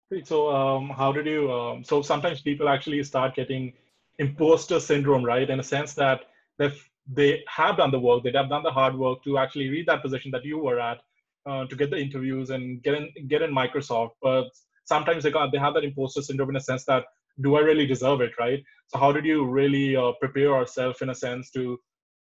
Great. 0.10 0.28
So, 0.28 0.50
um, 0.56 0.90
how 0.90 1.12
did 1.12 1.28
you? 1.28 1.52
Um, 1.52 1.84
so 1.84 2.02
sometimes 2.02 2.42
people 2.42 2.68
actually 2.70 3.04
start 3.04 3.36
getting 3.36 3.74
imposter 4.20 4.80
syndrome, 4.80 5.24
right? 5.24 5.50
In 5.50 5.60
a 5.60 5.64
sense 5.64 5.94
that 5.94 6.22
they 6.58 6.72
they 7.14 7.44
have 7.48 7.78
done 7.78 7.92
the 7.92 8.00
work, 8.00 8.24
they 8.24 8.32
have 8.32 8.50
done 8.50 8.64
the 8.64 8.72
hard 8.72 8.96
work 8.96 9.24
to 9.24 9.38
actually 9.38 9.70
reach 9.70 9.86
that 9.86 10.02
position 10.02 10.32
that 10.32 10.44
you 10.44 10.58
were 10.58 10.80
at, 10.80 11.00
uh, 11.48 11.66
to 11.66 11.76
get 11.76 11.90
the 11.90 11.98
interviews 11.98 12.50
and 12.50 12.82
get 12.84 12.94
in 12.94 13.10
get 13.28 13.42
in 13.42 13.54
Microsoft. 13.54 14.12
But 14.22 14.46
sometimes 14.86 15.24
they 15.24 15.32
got 15.32 15.52
they 15.52 15.58
have 15.58 15.74
that 15.76 15.84
imposter 15.84 16.22
syndrome 16.22 16.50
in 16.50 16.56
a 16.56 16.62
sense 16.62 16.86
that 16.86 17.06
do 17.42 17.56
I 17.56 17.60
really 17.60 17.86
deserve 17.86 18.22
it, 18.22 18.32
right? 18.40 18.64
So 18.88 18.98
how 19.00 19.12
did 19.12 19.26
you 19.26 19.46
really 19.46 19.96
uh, 19.96 20.14
prepare 20.20 20.44
yourself 20.44 21.02
in 21.02 21.10
a 21.10 21.16
sense 21.16 21.52
to 21.52 21.80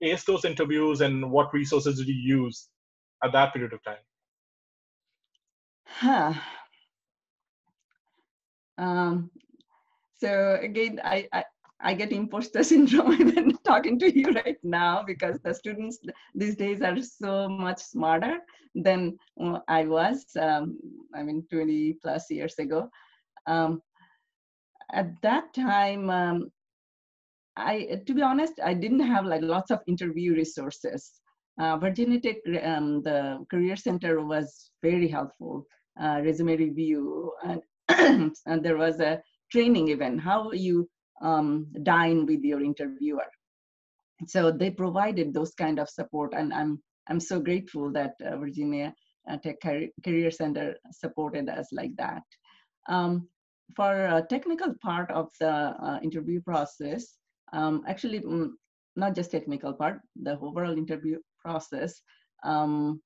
ace 0.01 0.23
those 0.25 0.45
interviews, 0.45 1.01
and 1.01 1.31
what 1.31 1.53
resources 1.53 1.97
did 1.97 2.07
you 2.07 2.37
use 2.37 2.69
at 3.23 3.31
that 3.33 3.53
period 3.53 3.73
of 3.73 3.83
time? 3.83 4.03
Huh. 5.87 6.33
Um, 8.77 9.31
so 10.17 10.57
again, 10.61 10.99
I, 11.03 11.27
I, 11.31 11.43
I 11.81 11.93
get 11.93 12.11
imposter 12.11 12.63
syndrome 12.63 13.13
even 13.19 13.57
talking 13.65 13.99
to 13.99 14.17
you 14.17 14.31
right 14.31 14.57
now 14.63 15.03
because 15.05 15.39
the 15.43 15.53
students 15.53 15.99
these 16.33 16.55
days 16.55 16.81
are 16.81 16.99
so 17.01 17.49
much 17.49 17.79
smarter 17.79 18.37
than 18.75 19.17
I 19.67 19.85
was. 19.85 20.25
Um, 20.39 20.77
I 21.13 21.23
mean, 21.23 21.45
20 21.51 21.97
plus 22.01 22.29
years 22.29 22.55
ago. 22.59 22.89
Um, 23.47 23.81
at 24.93 25.21
that 25.21 25.53
time, 25.53 26.09
um, 26.09 26.51
I, 27.57 28.01
to 28.05 28.13
be 28.13 28.21
honest, 28.21 28.53
I 28.63 28.73
didn't 28.73 28.99
have 29.01 29.25
like 29.25 29.41
lots 29.41 29.71
of 29.71 29.79
interview 29.87 30.35
resources. 30.35 31.11
Uh, 31.59 31.77
Virginia 31.77 32.19
Tech, 32.19 32.37
um, 32.63 33.01
the 33.01 33.45
Career 33.49 33.77
Center 33.77 34.25
was 34.25 34.71
very 34.83 35.07
helpful. 35.07 35.65
Uh, 36.01 36.19
resume 36.21 36.57
review, 36.57 37.31
and, 37.45 37.61
and 38.45 38.63
there 38.63 38.75
was 38.75 38.99
a 38.99 39.21
training 39.49 39.87
event, 39.87 40.19
how 40.19 40.51
you 40.51 40.89
um, 41.21 41.67
dine 41.83 42.25
with 42.25 42.41
your 42.43 42.63
interviewer. 42.63 43.27
So 44.27 44.51
they 44.51 44.71
provided 44.71 45.33
those 45.33 45.53
kind 45.53 45.79
of 45.79 45.89
support, 45.89 46.33
and 46.33 46.53
I'm 46.53 46.81
I'm 47.07 47.19
so 47.19 47.39
grateful 47.39 47.91
that 47.91 48.15
uh, 48.25 48.37
Virginia 48.37 48.93
uh, 49.29 49.37
Tech 49.37 49.57
Career 50.03 50.31
Center 50.31 50.75
supported 50.91 51.49
us 51.49 51.67
like 51.71 51.95
that. 51.97 52.23
Um, 52.87 53.27
for 53.75 54.05
a 54.05 54.25
technical 54.29 54.73
part 54.81 55.11
of 55.11 55.29
the 55.39 55.49
uh, 55.49 55.99
interview 56.01 56.41
process, 56.41 57.17
um, 57.53 57.83
actually 57.87 58.21
mm, 58.21 58.51
not 58.95 59.15
just 59.15 59.31
technical 59.31 59.73
part, 59.73 59.99
the 60.15 60.39
overall 60.39 60.77
interview 60.77 61.19
process. 61.39 62.01
Um, 62.43 63.01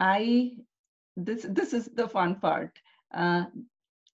I 0.00 0.52
this 1.16 1.46
this 1.48 1.72
is 1.72 1.86
the 1.94 2.08
fun 2.08 2.40
part. 2.40 2.72
Uh, 3.14 3.44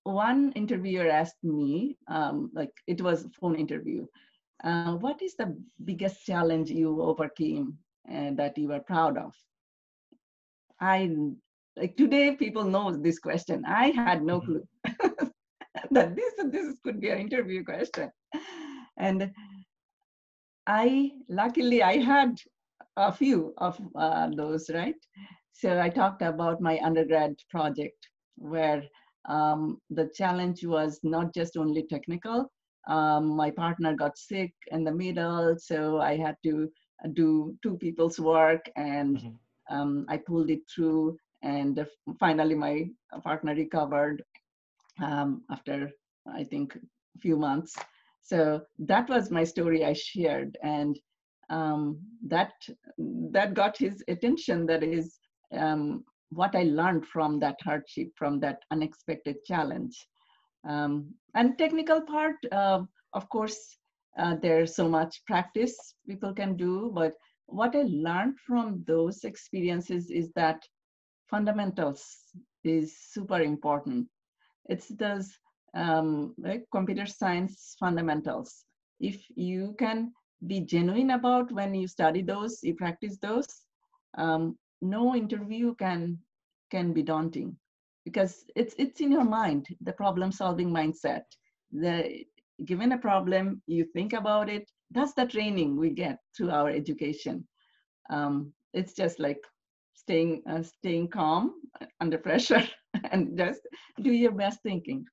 one 0.09 0.53
interviewer 0.53 1.09
asked 1.09 1.43
me, 1.43 1.97
um, 2.09 2.51
like 2.55 2.73
it 2.87 3.01
was 3.01 3.25
a 3.25 3.31
phone 3.31 3.57
interview, 3.57 4.07
uh, 4.65 4.95
what 4.95 5.23
is 5.23 5.35
the 5.35 5.57
biggest 5.85 6.25
challenge 6.25 6.71
you 6.71 7.03
overcame 7.03 7.79
and 8.09 8.37
that 8.39 8.59
you 8.59 8.69
were 8.69 8.81
proud 8.81 9.17
of? 9.19 9.35
I 10.81 11.11
like 11.77 11.97
today 11.97 12.35
people 12.37 12.65
know 12.65 12.91
this 12.91 13.19
question. 13.19 13.65
I 13.67 13.91
had 13.91 14.23
no 14.23 14.41
mm-hmm. 14.41 14.53
clue 14.53 15.31
that 15.91 16.17
this 16.17 16.35
this 16.47 16.77
could 16.85 17.01
be 17.01 17.11
an 17.11 17.19
interview 17.19 17.65
question, 17.65 18.11
and 18.97 19.31
I 20.67 21.13
luckily 21.29 21.83
I 21.83 21.99
had 21.99 22.37
a 22.97 23.13
few 23.13 23.55
of 23.59 23.81
uh, 23.95 24.31
those 24.37 24.71
right. 24.71 24.97
So 25.53 25.81
I 25.81 25.89
talked 25.89 26.23
about 26.23 26.61
my 26.61 26.79
undergrad 26.83 27.35
project 27.51 28.09
where 28.37 28.83
um, 29.27 29.81
the 29.91 30.11
challenge 30.15 30.65
was 30.65 31.01
not 31.03 31.35
just 31.35 31.57
only 31.57 31.85
technical. 31.85 32.51
Um, 32.89 33.37
my 33.37 33.51
partner 33.51 33.95
got 33.95 34.17
sick 34.17 34.53
in 34.71 34.85
the 34.85 34.93
middle, 34.93 35.57
so 35.59 36.01
I 36.01 36.17
had 36.17 36.37
to 36.45 36.71
do 37.13 37.57
two 37.63 37.77
people's 37.77 38.19
work, 38.19 38.69
and 38.77 39.17
mm-hmm. 39.17 39.75
um, 39.75 40.07
I 40.09 40.17
pulled 40.17 40.51
it 40.51 40.63
through. 40.75 41.19
And 41.43 41.87
finally, 42.19 42.55
my 42.55 42.87
partner 43.23 43.55
recovered 43.55 44.23
um, 45.03 45.43
after 45.51 45.91
I 46.27 46.45
think 46.45 46.77
a 46.77 47.19
few 47.21 47.37
months. 47.37 47.77
So 48.23 48.63
that 48.81 49.09
was 49.09 49.31
my 49.31 49.45
story 49.45 49.85
I 49.85 49.93
shared, 49.93 50.59
and 50.63 50.99
um, 51.51 51.99
that 52.27 52.53
that 53.33 53.55
got 53.55 53.77
his 53.79 54.03
attention. 54.09 54.67
That 54.67 54.83
is 54.83 55.19
um, 55.53 56.05
what 56.31 56.55
I 56.55 56.65
learned 56.65 57.07
from 57.07 57.39
that 57.41 57.57
hardship, 57.63 58.09
from 58.17 58.41
that 58.41 58.61
unexpected 58.71 59.45
challenge. 59.45 60.07
Um, 60.69 61.15
and 61.35 61.57
technical 61.59 62.01
part, 62.03 62.37
uh, 62.53 62.83
of 63.15 63.29
course, 63.29 63.79
uh, 64.19 64.37
there's 64.43 64.75
so 64.75 64.89
much 64.89 65.25
practice 65.27 65.95
people 66.07 66.35
can 66.35 66.57
do, 66.57 66.91
but 66.95 67.15
what 67.47 67.75
I 67.75 67.85
learned 67.89 68.39
from 68.47 68.85
those 68.87 69.25
experiences 69.25 70.11
is 70.11 70.31
that 70.35 70.63
fundamentals 71.31 72.05
is 72.65 72.97
super 72.99 73.41
important. 73.41 74.09
It's 74.69 74.89
those 74.89 75.33
um, 75.75 76.35
like 76.39 76.65
computer 76.73 77.07
science 77.07 77.77
fundamentals. 77.79 78.65
If 79.01 79.23
you 79.35 79.75
can 79.79 80.13
be 80.47 80.61
genuine 80.61 81.11
about 81.11 81.51
when 81.53 81.75
you 81.75 81.89
study 81.89 82.23
those, 82.23 82.61
you 82.63 82.75
practice 82.75 83.19
those, 83.21 83.49
um, 84.17 84.57
no 84.81 85.15
interview 85.15 85.75
can 85.75 86.19
can 86.71 86.93
be 86.93 87.03
daunting 87.03 87.57
because 88.05 88.45
it's 88.55 88.75
it's 88.79 89.01
in 89.01 89.13
your 89.13 89.25
mind 89.25 89.67
the 89.81 89.93
problem 89.93 90.31
solving 90.33 90.71
mindset 90.71 91.23
the 91.73 92.25
given 92.65 92.93
a 92.93 92.99
problem 92.99 93.63
you 93.67 93.85
think 93.85 94.13
about 94.13 94.49
it 94.49 94.69
that's 94.91 95.15
the 95.15 95.27
training 95.27 95.77
we 95.77 95.91
get 95.91 96.19
through 96.37 96.51
our 96.51 96.71
education 96.71 97.47
um, 98.11 98.53
it's 98.73 98.95
just 98.95 99.19
like 99.19 99.41
staying 99.95 100.43
uh, 100.51 100.63
staying 100.63 101.09
calm 101.09 101.55
under 102.01 102.19
pressure 102.19 102.67
and 103.13 103.37
just 103.37 103.61
do 104.03 104.13
your 104.13 104.33
best 104.33 104.61
thinking 104.63 105.05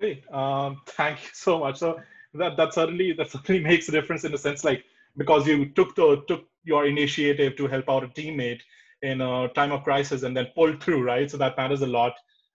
Great. 0.00 0.22
Um, 0.32 0.80
thank 0.86 1.22
you 1.22 1.30
so 1.32 1.58
much. 1.58 1.78
So 1.78 2.00
that 2.34 2.56
that 2.56 2.72
certainly 2.72 3.12
that 3.14 3.30
certainly 3.30 3.62
makes 3.70 3.88
a 3.88 3.92
difference 3.92 4.24
in 4.24 4.32
a 4.32 4.38
sense, 4.38 4.64
like 4.64 4.84
because 5.16 5.46
you 5.46 5.66
took 5.70 5.94
the 5.96 6.22
took 6.28 6.47
your 6.64 6.86
initiative 6.86 7.56
to 7.56 7.66
help 7.66 7.88
out 7.88 8.04
a 8.04 8.08
teammate 8.08 8.60
in 9.02 9.20
a 9.20 9.48
time 9.48 9.72
of 9.72 9.84
crisis 9.84 10.22
and 10.22 10.36
then 10.36 10.48
pull 10.54 10.74
through, 10.80 11.02
right? 11.02 11.30
So 11.30 11.36
that 11.38 11.56
matters 11.56 11.82
a 11.82 11.86
lot, 11.86 12.12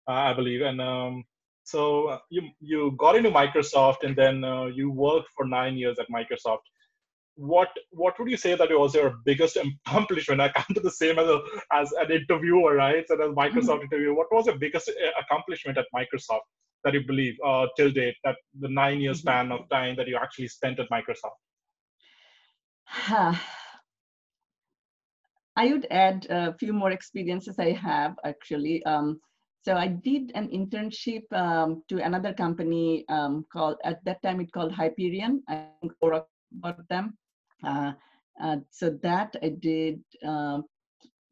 uh, 0.07 0.11
I 0.11 0.33
believe. 0.33 0.61
And 0.61 0.81
um, 0.81 1.23
so 1.63 2.07
uh, 2.07 2.19
you 2.29 2.49
you 2.59 2.93
got 2.97 3.15
into 3.15 3.31
Microsoft 3.31 4.03
and 4.03 4.15
then 4.15 4.43
uh, 4.43 4.65
you 4.65 4.91
worked 4.91 5.29
for 5.35 5.45
nine 5.45 5.77
years 5.77 5.97
at 5.99 6.09
Microsoft. 6.09 6.59
What 7.35 7.69
what 7.91 8.19
would 8.19 8.29
you 8.29 8.37
say 8.37 8.55
that 8.55 8.69
was 8.69 8.93
your 8.93 9.15
biggest 9.25 9.57
accomplishment? 9.87 10.41
I 10.41 10.49
come 10.49 10.75
to 10.75 10.81
the 10.81 10.91
same 10.91 11.17
as 11.17 11.27
a, 11.27 11.41
as 11.71 11.91
an 11.93 12.11
interviewer, 12.11 12.75
right? 12.75 13.05
So 13.07 13.15
as 13.15 13.31
Microsoft 13.31 13.81
mm-hmm. 13.81 13.83
interviewer, 13.83 14.13
what 14.13 14.31
was 14.31 14.45
your 14.47 14.57
biggest 14.57 14.89
uh, 14.89 15.11
accomplishment 15.19 15.77
at 15.77 15.85
Microsoft 15.95 16.41
that 16.83 16.93
you 16.93 17.05
believe 17.07 17.35
uh, 17.45 17.67
till 17.77 17.91
date? 17.91 18.15
That 18.25 18.35
the 18.59 18.69
nine 18.69 18.99
year 18.99 19.11
mm-hmm. 19.11 19.19
span 19.19 19.51
of 19.53 19.69
time 19.69 19.95
that 19.95 20.07
you 20.07 20.17
actually 20.17 20.49
spent 20.49 20.79
at 20.79 20.89
Microsoft. 20.89 21.39
I 25.55 25.71
would 25.71 25.87
add 25.91 26.27
a 26.29 26.53
few 26.57 26.73
more 26.73 26.91
experiences 26.91 27.59
I 27.59 27.71
have 27.71 28.15
actually. 28.25 28.83
Um, 28.85 29.19
so 29.63 29.75
I 29.75 29.87
did 29.87 30.31
an 30.35 30.49
internship 30.49 31.23
um, 31.31 31.83
to 31.89 32.03
another 32.03 32.33
company 32.33 33.05
um, 33.07 33.45
called, 33.51 33.77
at 33.85 34.03
that 34.03 34.21
time 34.21 34.41
it 34.41 34.51
called 34.51 34.73
Hyperion. 34.73 35.41
I 35.47 35.67
think 35.79 35.93
about 36.01 36.89
them. 36.89 37.17
Uh, 37.65 37.93
uh, 38.41 38.57
so 38.71 38.97
that 39.03 39.35
I 39.41 39.49
did, 39.49 40.01
uh, 40.27 40.59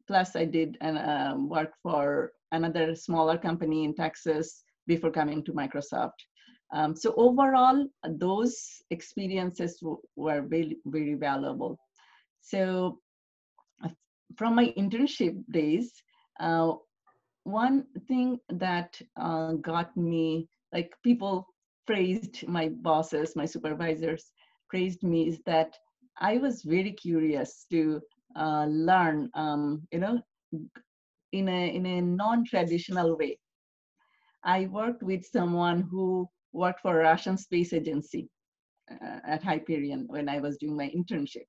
plus 0.06 0.34
I 0.34 0.46
did 0.46 0.78
an, 0.80 0.96
uh, 0.96 1.34
work 1.36 1.72
for 1.82 2.32
another 2.52 2.94
smaller 2.94 3.36
company 3.36 3.84
in 3.84 3.94
Texas 3.94 4.62
before 4.86 5.10
coming 5.10 5.44
to 5.44 5.52
Microsoft. 5.52 6.18
Um, 6.72 6.96
so 6.96 7.12
overall, 7.18 7.86
those 8.08 8.80
experiences 8.90 9.82
were 10.16 10.42
very, 10.42 10.78
very 10.86 11.14
valuable. 11.14 11.78
So 12.40 12.98
from 14.36 14.54
my 14.54 14.72
internship 14.76 15.42
days, 15.50 15.92
uh, 16.40 16.72
one 17.44 17.84
thing 18.08 18.38
that 18.48 19.00
uh, 19.20 19.52
got 19.54 19.96
me, 19.96 20.48
like 20.72 20.92
people 21.02 21.46
praised 21.86 22.46
my 22.46 22.68
bosses, 22.68 23.34
my 23.36 23.46
supervisors 23.46 24.32
praised 24.68 25.02
me 25.02 25.28
is 25.28 25.40
that 25.46 25.74
I 26.20 26.38
was 26.38 26.62
very 26.62 26.92
curious 26.92 27.66
to 27.70 28.00
uh, 28.36 28.66
learn, 28.68 29.30
um, 29.34 29.86
you 29.90 29.98
know, 29.98 30.20
in 31.32 31.48
a 31.48 31.74
in 31.74 31.86
a 31.86 32.00
non-traditional 32.00 33.16
way. 33.16 33.38
I 34.44 34.66
worked 34.66 35.02
with 35.02 35.24
someone 35.24 35.82
who 35.90 36.28
worked 36.52 36.80
for 36.80 36.96
Russian 36.96 37.36
Space 37.36 37.72
Agency 37.72 38.28
uh, 38.90 39.20
at 39.26 39.42
Hyperion 39.42 40.04
when 40.08 40.28
I 40.28 40.40
was 40.40 40.58
doing 40.58 40.76
my 40.76 40.90
internship. 40.90 41.46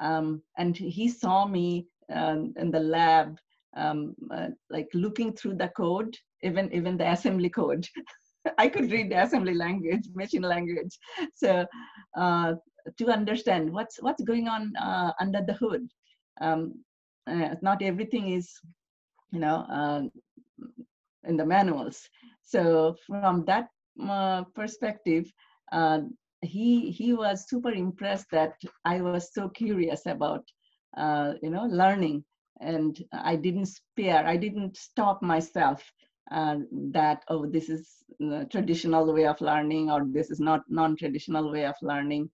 Um, 0.00 0.42
and 0.56 0.76
he 0.76 1.08
saw 1.08 1.46
me 1.46 1.86
um, 2.12 2.52
in 2.56 2.70
the 2.70 2.80
lab, 2.80 3.38
um, 3.76 4.14
uh, 4.30 4.48
like 4.70 4.88
looking 4.94 5.32
through 5.32 5.54
the 5.54 5.68
code, 5.76 6.14
even 6.42 6.72
even 6.72 6.96
the 6.96 7.10
assembly 7.10 7.50
code. 7.50 7.86
I 8.58 8.68
could 8.68 8.90
read 8.90 9.10
the 9.10 9.22
assembly 9.22 9.54
language, 9.54 10.04
machine 10.14 10.42
language. 10.42 10.98
So 11.34 11.66
uh, 12.16 12.54
to 12.96 13.06
understand 13.08 13.70
what's 13.72 14.00
what's 14.02 14.22
going 14.22 14.48
on 14.48 14.72
uh, 14.76 15.12
under 15.20 15.42
the 15.46 15.54
hood. 15.54 15.88
Um, 16.40 16.84
uh, 17.26 17.54
not 17.62 17.82
everything 17.82 18.32
is, 18.32 18.50
you 19.32 19.40
know, 19.40 19.66
uh, 19.70 20.02
in 21.24 21.36
the 21.36 21.44
manuals. 21.44 22.08
So 22.42 22.96
from 23.06 23.44
that 23.44 23.68
uh, 24.02 24.44
perspective, 24.54 25.30
uh, 25.72 26.00
he 26.40 26.90
he 26.90 27.12
was 27.12 27.48
super 27.48 27.70
impressed 27.70 28.26
that 28.32 28.54
I 28.84 29.00
was 29.00 29.32
so 29.34 29.48
curious 29.48 30.06
about, 30.06 30.44
uh, 30.96 31.34
you 31.42 31.50
know, 31.50 31.64
learning, 31.64 32.24
and 32.60 32.98
I 33.12 33.36
didn't 33.36 33.66
spare, 33.66 34.26
I 34.26 34.36
didn't 34.36 34.76
stop 34.76 35.22
myself 35.22 35.82
uh, 36.30 36.56
that 36.92 37.22
oh 37.28 37.46
this 37.46 37.68
is 37.68 38.04
traditional 38.50 39.12
way 39.12 39.26
of 39.26 39.40
learning 39.40 39.90
or 39.90 40.04
this 40.10 40.30
is 40.30 40.40
not 40.40 40.60
non-traditional 40.68 41.50
way 41.50 41.64
of 41.64 41.76
learning. 41.82 42.30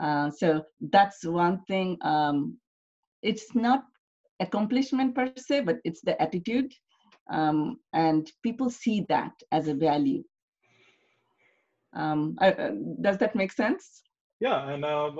Uh, 0.00 0.30
so 0.30 0.62
that's 0.90 1.24
one 1.24 1.60
thing. 1.66 1.98
Um, 2.02 2.56
it's 3.22 3.54
not 3.54 3.84
accomplishment 4.40 5.14
per 5.14 5.32
se, 5.36 5.60
but 5.60 5.76
it's 5.84 6.00
the 6.00 6.20
attitude 6.20 6.72
um, 7.30 7.78
and 7.92 8.30
people 8.42 8.70
see 8.70 9.04
that 9.08 9.32
as 9.52 9.68
a 9.68 9.74
value. 9.74 10.22
Um, 11.94 12.36
I, 12.40 12.52
uh, 12.52 12.70
does 13.00 13.18
that 13.18 13.36
make 13.36 13.52
sense? 13.52 14.02
Yeah, 14.40 14.68
and 14.68 14.84
uh, 14.84 15.10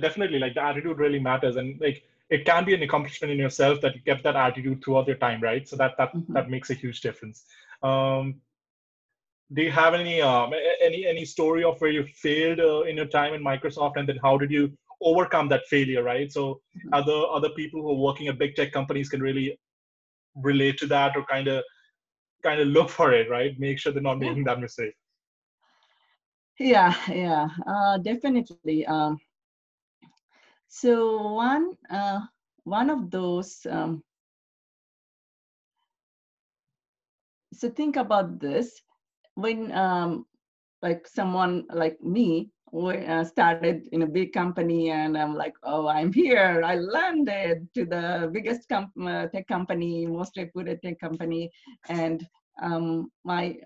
definitely, 0.00 0.38
like 0.38 0.54
the 0.54 0.62
attitude 0.62 0.98
really 0.98 1.20
matters, 1.20 1.56
and 1.56 1.80
like 1.80 2.02
it 2.30 2.44
can 2.44 2.64
be 2.64 2.74
an 2.74 2.82
accomplishment 2.82 3.32
in 3.32 3.38
yourself 3.38 3.80
that 3.80 3.94
you 3.94 4.02
kept 4.02 4.22
that 4.22 4.36
attitude 4.36 4.82
throughout 4.84 5.06
your 5.06 5.16
time, 5.16 5.40
right? 5.40 5.68
So 5.68 5.76
that 5.76 5.96
that 5.98 6.14
mm-hmm. 6.14 6.32
that 6.32 6.50
makes 6.50 6.70
a 6.70 6.74
huge 6.74 7.00
difference. 7.00 7.44
Um, 7.82 8.40
do 9.52 9.62
you 9.62 9.72
have 9.72 9.94
any 9.94 10.20
um, 10.22 10.52
any 10.80 11.06
any 11.06 11.24
story 11.24 11.64
of 11.64 11.80
where 11.80 11.90
you 11.90 12.04
failed 12.14 12.60
uh, 12.60 12.82
in 12.82 12.96
your 12.96 13.06
time 13.06 13.34
in 13.34 13.42
Microsoft, 13.42 13.96
and 13.96 14.08
then 14.08 14.18
how 14.22 14.36
did 14.38 14.50
you 14.50 14.72
overcome 15.02 15.48
that 15.48 15.66
failure, 15.66 16.02
right? 16.02 16.30
So 16.30 16.60
mm-hmm. 16.76 16.94
other 16.94 17.18
other 17.30 17.50
people 17.50 17.82
who 17.82 17.90
are 17.90 18.04
working 18.06 18.28
at 18.28 18.38
big 18.38 18.54
tech 18.54 18.72
companies 18.72 19.08
can 19.08 19.20
really 19.20 19.58
relate 20.36 20.78
to 20.78 20.86
that 20.86 21.16
or 21.16 21.24
kind 21.24 21.48
of 21.48 21.64
kind 22.42 22.60
of 22.60 22.68
look 22.68 22.88
for 22.88 23.12
it 23.12 23.28
right 23.28 23.58
make 23.58 23.78
sure 23.78 23.92
they're 23.92 24.02
not 24.02 24.18
making 24.18 24.44
that 24.44 24.60
mistake 24.60 24.94
yeah 26.58 26.94
yeah 27.08 27.48
uh, 27.66 27.98
definitely 27.98 28.86
um, 28.86 29.18
so 30.70 31.34
one 31.34 31.74
uh, 31.90 32.20
one 32.62 32.90
of 32.90 33.10
those 33.10 33.66
um, 33.68 34.02
so 37.52 37.68
think 37.68 37.96
about 37.96 38.38
this. 38.40 38.80
When 39.34 39.72
um, 39.72 40.26
like 40.80 41.06
someone 41.06 41.66
like 41.72 42.00
me 42.00 42.50
uh, 42.72 43.24
started 43.24 43.88
in 43.90 44.02
a 44.02 44.06
big 44.06 44.32
company 44.32 44.90
and 44.90 45.18
i'm 45.18 45.34
like 45.34 45.54
oh 45.64 45.88
i'm 45.88 46.12
here. 46.12 46.62
I 46.64 46.76
landed 46.76 47.68
to 47.74 47.84
the 47.84 48.30
biggest 48.32 48.68
com- 48.68 48.92
uh, 49.02 49.26
tech 49.26 49.48
company 49.48 50.06
most 50.06 50.36
reputed 50.36 50.80
tech 50.82 51.00
company. 51.00 51.50
And 51.88 52.26
um, 52.62 53.10
my 53.24 53.56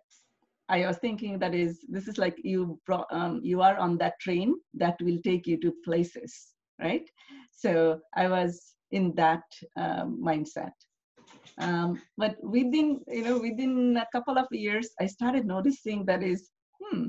i 0.70 0.86
was 0.86 0.96
thinking 0.96 1.38
that 1.38 1.54
is 1.54 1.84
this 1.88 2.08
is 2.08 2.16
like 2.16 2.38
you 2.42 2.80
brought 2.86 3.06
um, 3.10 3.40
you 3.44 3.60
are 3.60 3.76
on 3.76 3.98
that 3.98 4.18
train 4.18 4.54
that 4.72 4.96
will 5.02 5.18
take 5.22 5.46
you 5.46 5.60
to 5.60 5.74
places 5.84 6.54
right 6.80 7.08
so 7.52 8.00
i 8.16 8.28
was 8.28 8.74
in 8.90 9.14
that 9.14 9.42
uh, 9.76 10.04
mindset 10.04 10.72
um, 11.58 12.00
but 12.16 12.36
within 12.42 13.00
you 13.08 13.22
know 13.22 13.38
within 13.38 13.96
a 13.96 14.06
couple 14.12 14.38
of 14.38 14.46
years 14.50 14.90
i 15.00 15.06
started 15.06 15.46
noticing 15.46 16.04
that 16.04 16.22
is 16.22 16.50
hmm 16.80 17.08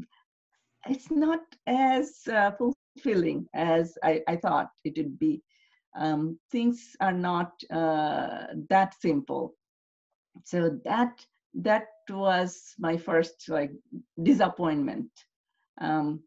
it's 0.88 1.10
not 1.12 1.39
as 1.67 2.21
uh, 2.32 2.51
fulfilling 2.51 3.47
as 3.54 3.97
I, 4.04 4.21
I, 4.28 4.36
thought 4.38 4.69
it 4.84 4.97
would 4.97 5.17
be. 5.17 5.41
Um, 5.97 6.39
things 6.51 6.95
are 6.99 7.13
not 7.13 7.51
uh, 7.71 8.47
that 8.69 8.93
simple. 8.99 9.54
So 10.43 10.78
that 10.84 11.25
that 11.56 11.88
was 12.10 12.73
my 12.78 12.97
first 12.97 13.45
like 13.47 13.71
disappointment. 14.21 15.10
Um, 15.80 16.21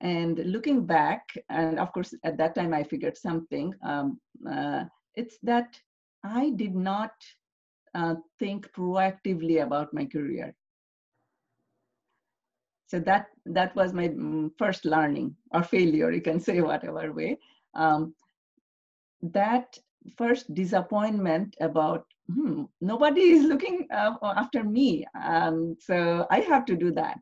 and 0.00 0.38
looking 0.38 0.86
back, 0.86 1.28
and 1.50 1.72
of 1.72 1.86
course 1.86 2.06
at 2.16 2.30
that 2.30 2.48
time 2.48 2.66
I 2.68 2.76
figured 2.78 3.10
something. 3.10 3.72
Um, 3.82 4.18
uh, 4.48 4.84
it's 5.14 5.38
that 5.42 5.80
I 6.24 6.50
did 6.50 6.74
not 6.74 7.12
uh, 7.94 8.14
think 8.38 8.70
proactively 8.72 9.62
about 9.62 9.92
my 9.92 10.04
career. 10.06 10.54
So 12.86 13.00
that 13.00 13.26
that 13.46 13.74
was 13.76 13.92
my 13.92 14.08
mm, 14.08 14.50
first 14.58 14.84
learning 14.84 15.36
or 15.52 15.62
failure 15.62 16.10
you 16.10 16.20
can 16.22 16.40
say 16.40 16.60
whatever 16.60 17.12
way. 17.12 17.38
Um, 17.74 18.14
that 19.22 19.78
first 20.16 20.52
disappointment 20.54 21.56
about 21.60 22.06
hmm, 22.32 22.64
nobody 22.80 23.20
is 23.32 23.44
looking 23.44 23.86
uh, 23.92 24.14
after 24.22 24.62
me. 24.64 25.06
Um, 25.20 25.76
so 25.80 26.26
i 26.30 26.40
have 26.40 26.64
to 26.66 26.76
do 26.76 26.90
that 26.92 27.18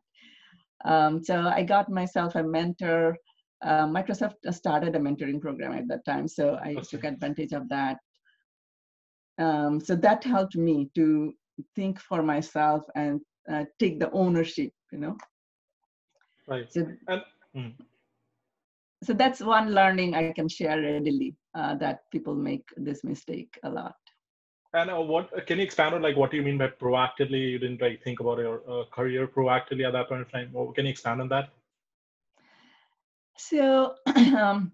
um, 0.85 1.23
so 1.23 1.49
i 1.49 1.63
got 1.63 1.91
myself 1.91 2.35
a 2.35 2.43
mentor 2.43 3.17
uh, 3.63 3.87
microsoft 3.87 4.35
started 4.53 4.95
a 4.95 4.99
mentoring 4.99 5.41
program 5.41 5.73
at 5.73 5.89
that 5.89 6.05
time 6.05 6.29
so 6.29 6.59
i 6.65 6.73
okay. 6.73 6.83
took 6.91 7.05
advantage 7.05 7.53
of 7.53 7.69
that 7.69 7.99
um, 9.39 9.81
so 9.81 9.97
that 9.97 10.23
helped 10.23 10.57
me 10.57 10.91
to 10.95 11.33
think 11.75 12.01
for 12.01 12.23
myself 12.23 12.83
and 12.95 13.21
uh, 13.51 13.65
take 13.79 13.99
the 13.99 14.11
ownership 14.13 14.71
you 14.93 14.99
know 14.99 15.17
Right. 16.47 16.71
So, 16.73 16.87
and, 17.09 17.23
mm. 17.57 17.73
so 19.03 19.13
that's 19.13 19.41
one 19.41 19.73
learning 19.73 20.15
I 20.15 20.33
can 20.33 20.49
share 20.49 20.81
readily 20.81 21.35
uh, 21.55 21.75
that 21.77 22.01
people 22.13 22.35
make 22.35 22.65
this 22.77 23.05
mistake 23.05 23.59
a 23.65 23.71
lot. 23.71 23.95
And 24.75 24.91
uh, 24.91 25.01
what 25.01 25.47
can 25.47 25.59
you 25.59 25.65
expand 25.65 25.95
on 25.95 26.03
like 26.03 26.17
what 26.17 26.33
do 26.33 26.37
you 26.37 26.43
mean 26.43 26.59
by 26.59 26.67
proactively? 26.67 27.53
You 27.53 27.59
didn't 27.61 27.81
like 27.81 28.03
think 28.03 28.19
about 28.19 28.39
your 28.39 28.61
uh, 28.69 28.85
career 28.91 29.29
proactively 29.29 29.87
at 29.87 29.93
that 29.93 30.09
point 30.09 30.23
of 30.23 30.33
time. 30.33 30.53
Can 30.75 30.85
you 30.85 30.91
expand 30.91 31.21
on 31.21 31.29
that? 31.29 31.51
So, 33.39 33.95
um, 34.07 34.73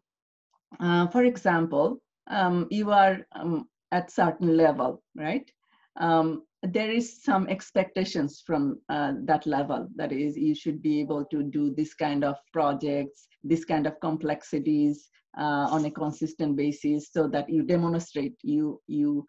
uh, 0.81 1.07
for 1.09 1.25
example, 1.25 2.01
um, 2.31 2.67
you 2.71 2.91
are 2.91 3.27
um, 3.33 3.69
at 3.93 4.11
certain 4.11 4.57
level, 4.57 5.03
right? 5.15 5.51
Um, 5.97 6.45
there 6.63 6.91
is 6.91 7.23
some 7.23 7.47
expectations 7.49 8.43
from 8.47 8.81
uh, 8.89 9.13
that 9.25 9.47
level 9.47 9.89
that 9.97 10.13
is 10.13 10.37
you 10.37 10.55
should 10.55 10.81
be 10.81 11.01
able 11.01 11.27
to 11.27 11.43
do 11.43 11.75
this 11.75 11.95
kind 11.95 12.25
of 12.25 12.37
projects 12.53 13.27
this 13.43 13.65
kind 13.65 13.87
of 13.87 13.99
complexities 14.01 15.09
uh, 15.39 15.67
on 15.71 15.85
a 15.85 15.91
consistent 15.91 16.57
basis 16.57 17.11
so 17.13 17.29
that 17.29 17.49
you 17.49 17.63
demonstrate 17.63 18.35
you 18.43 18.81
you 18.87 19.25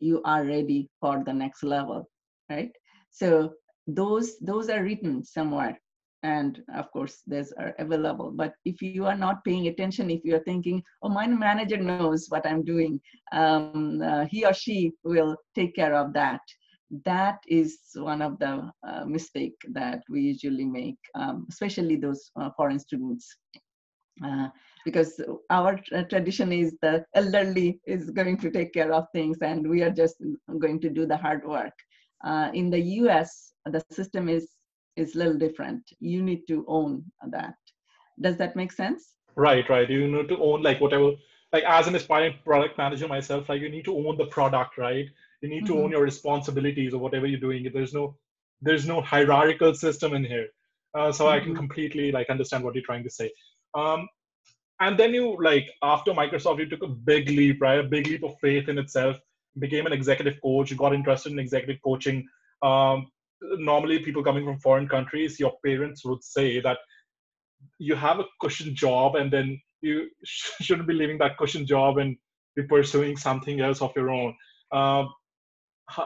you 0.00 0.20
are 0.24 0.44
ready 0.44 0.88
for 1.00 1.22
the 1.24 1.32
next 1.32 1.62
level 1.62 2.08
right 2.50 2.70
so 3.10 3.52
those 3.86 4.38
those 4.40 4.68
are 4.68 4.82
written 4.82 5.24
somewhere 5.24 5.78
and 6.22 6.62
of 6.74 6.90
course 6.92 7.22
those 7.26 7.52
are 7.52 7.74
available 7.78 8.30
but 8.30 8.54
if 8.64 8.80
you 8.82 9.04
are 9.04 9.16
not 9.16 9.44
paying 9.44 9.68
attention 9.68 10.10
if 10.10 10.24
you're 10.24 10.44
thinking 10.44 10.82
oh 11.02 11.08
my 11.08 11.26
manager 11.26 11.76
knows 11.76 12.26
what 12.28 12.46
i'm 12.46 12.64
doing 12.64 13.00
um, 13.32 14.00
uh, 14.02 14.24
he 14.26 14.44
or 14.44 14.52
she 14.52 14.92
will 15.04 15.36
take 15.54 15.74
care 15.74 15.94
of 15.94 16.12
that 16.12 16.40
that 17.04 17.38
is 17.48 17.78
one 17.94 18.22
of 18.22 18.38
the 18.38 18.70
uh, 18.86 19.04
mistake 19.04 19.56
that 19.72 20.02
we 20.08 20.20
usually 20.20 20.64
make, 20.64 20.98
um, 21.14 21.46
especially 21.50 21.96
those 21.96 22.30
uh, 22.40 22.50
foreign 22.56 22.78
students. 22.78 23.36
Because 24.86 25.10
our 25.50 25.72
tradition 26.10 26.52
is 26.52 26.76
the 26.80 27.04
elderly 27.14 27.80
is 27.86 28.10
going 28.10 28.38
to 28.38 28.50
take 28.50 28.72
care 28.72 28.92
of 28.92 29.04
things 29.12 29.38
and 29.42 29.68
we 29.68 29.82
are 29.82 29.94
just 30.02 30.16
going 30.64 30.80
to 30.80 30.90
do 30.98 31.06
the 31.06 31.16
hard 31.16 31.42
work. 31.44 31.76
Uh, 32.24 32.50
in 32.54 32.70
the 32.70 32.80
US, 33.00 33.52
the 33.74 33.82
system 33.90 34.28
is, 34.28 34.44
is 34.96 35.14
a 35.14 35.18
little 35.18 35.38
different. 35.46 35.82
You 36.00 36.22
need 36.22 36.42
to 36.48 36.64
own 36.68 37.04
that. 37.36 37.54
Does 38.20 38.36
that 38.38 38.56
make 38.56 38.72
sense? 38.72 39.02
Right, 39.34 39.68
right. 39.68 39.90
You 39.90 40.06
need 40.08 40.28
to 40.28 40.38
own 40.38 40.62
like 40.62 40.80
whatever, 40.80 41.12
like 41.52 41.64
as 41.64 41.88
an 41.88 41.96
aspiring 41.96 42.36
product 42.44 42.78
manager 42.78 43.08
myself, 43.08 43.48
like 43.48 43.60
you 43.60 43.68
need 43.68 43.84
to 43.86 43.96
own 43.96 44.16
the 44.16 44.26
product, 44.26 44.78
right? 44.78 45.06
you 45.40 45.48
need 45.48 45.66
to 45.66 45.72
mm-hmm. 45.72 45.84
own 45.84 45.90
your 45.90 46.02
responsibilities 46.02 46.94
or 46.94 46.98
whatever 46.98 47.26
you're 47.26 47.40
doing 47.40 47.68
there's 47.72 47.94
no 47.94 48.16
there's 48.62 48.86
no 48.86 49.00
hierarchical 49.00 49.74
system 49.74 50.14
in 50.14 50.24
here 50.24 50.48
uh, 50.94 51.12
so 51.12 51.24
mm-hmm. 51.24 51.34
i 51.34 51.38
can 51.38 51.48
mm-hmm. 51.48 51.58
completely 51.58 52.10
like 52.12 52.30
understand 52.30 52.64
what 52.64 52.74
you're 52.74 52.84
trying 52.84 53.04
to 53.04 53.10
say 53.10 53.30
um, 53.74 54.08
and 54.80 54.98
then 54.98 55.14
you 55.14 55.36
like 55.42 55.68
after 55.82 56.12
microsoft 56.12 56.58
you 56.58 56.68
took 56.68 56.82
a 56.82 56.88
big 57.10 57.28
leap 57.28 57.60
right 57.60 57.78
a 57.78 57.82
big 57.82 58.06
leap 58.06 58.22
of 58.22 58.34
faith 58.40 58.68
in 58.68 58.78
itself 58.78 59.16
became 59.58 59.86
an 59.86 59.92
executive 59.92 60.40
coach, 60.42 60.76
got 60.76 60.94
interested 60.94 61.32
in 61.32 61.38
executive 61.38 61.80
coaching. 61.82 62.26
Um, 62.62 63.08
normally, 63.42 64.00
people 64.00 64.22
coming 64.22 64.44
from 64.44 64.58
foreign 64.60 64.88
countries, 64.88 65.40
your 65.40 65.54
parents 65.64 66.04
would 66.04 66.22
say 66.22 66.60
that 66.60 66.78
you 67.78 67.94
have 67.94 68.20
a 68.20 68.24
cushion 68.40 68.74
job 68.74 69.16
and 69.16 69.32
then 69.32 69.60
you 69.80 70.08
shouldn't 70.24 70.88
be 70.88 70.94
leaving 70.94 71.18
that 71.18 71.38
cushion 71.38 71.66
job 71.66 71.98
and 71.98 72.16
be 72.54 72.62
pursuing 72.62 73.16
something 73.16 73.60
else 73.60 73.82
of 73.82 73.92
your 73.96 74.10
own. 74.10 74.34
Uh, 74.72 75.04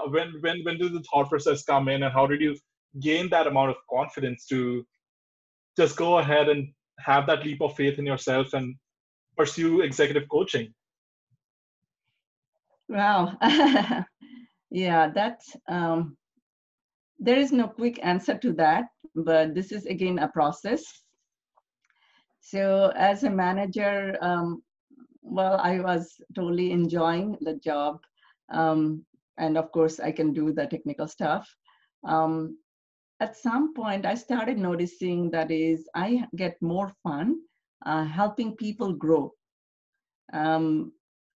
when 0.09 0.33
when 0.41 0.63
when 0.65 0.79
did 0.79 0.93
the 0.93 1.03
thought 1.11 1.29
process 1.29 1.65
come 1.65 1.89
in, 1.89 2.03
and 2.03 2.13
how 2.13 2.27
did 2.27 2.41
you 2.41 2.57
gain 3.01 3.29
that 3.31 3.47
amount 3.47 3.71
of 3.71 3.77
confidence 3.91 4.47
to 4.47 4.85
just 5.77 5.97
go 5.97 6.19
ahead 6.19 6.49
and 6.49 6.69
have 7.05 7.27
that 7.27 7.45
leap 7.45 7.61
of 7.61 7.75
faith 7.77 7.99
in 7.99 8.07
yourself 8.07 8.53
and 8.53 8.75
pursue 9.37 9.81
executive 9.81 10.29
coaching? 10.29 10.73
Wow. 12.89 13.37
yeah, 14.71 15.11
that's 15.15 15.57
um, 15.69 16.17
there 17.19 17.39
is 17.39 17.53
no 17.53 17.69
quick 17.69 18.01
answer 18.03 18.37
to 18.39 18.53
that, 18.55 18.87
but 19.15 19.55
this 19.55 19.73
is 19.73 19.87
again 19.87 20.19
a 20.19 20.29
process. 20.29 20.83
So 22.41 22.93
as 22.97 23.23
a 23.23 23.31
manager, 23.31 24.17
um, 24.21 24.63
well, 25.23 25.59
I 25.63 25.81
was 25.81 26.21
totally 26.35 26.73
enjoying 26.73 27.37
the 27.41 27.55
job. 27.55 28.01
Um, 28.51 29.05
and 29.39 29.57
of 29.57 29.71
course, 29.73 30.01
I 30.01 30.11
can 30.11 30.33
do 30.33 30.53
the 30.53 30.67
technical 30.67 31.07
stuff. 31.07 31.49
Um, 32.05 32.59
at 33.21 33.37
some 33.37 33.75
point, 33.75 34.07
I 34.07 34.15
started 34.15 34.59
noticing 34.59 35.31
that 35.31 35.51
is, 35.51 35.89
I 35.95 36.27
get 36.37 36.61
more 36.63 36.93
fun 37.03 37.41
uh, 37.85 38.05
helping 38.05 38.57
people 38.57 38.93
grow. 38.95 39.33
Um, 40.33 40.93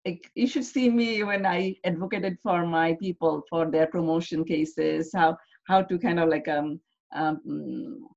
it, 0.06 0.19
you 0.36 0.48
should 0.48 0.65
see 0.65 0.89
me 0.89 1.24
when 1.24 1.46
I 1.46 1.76
advocated 1.86 2.38
for 2.41 2.65
my 2.65 2.93
people 2.96 3.43
for 3.50 3.69
their 3.69 3.88
promotion 3.88 4.43
cases, 4.43 5.12
how 5.13 5.38
how 5.65 5.82
to 5.82 5.98
kind 5.98 6.19
of 6.19 6.28
like 6.28 6.48
um, 6.50 6.80
um, 7.15 8.08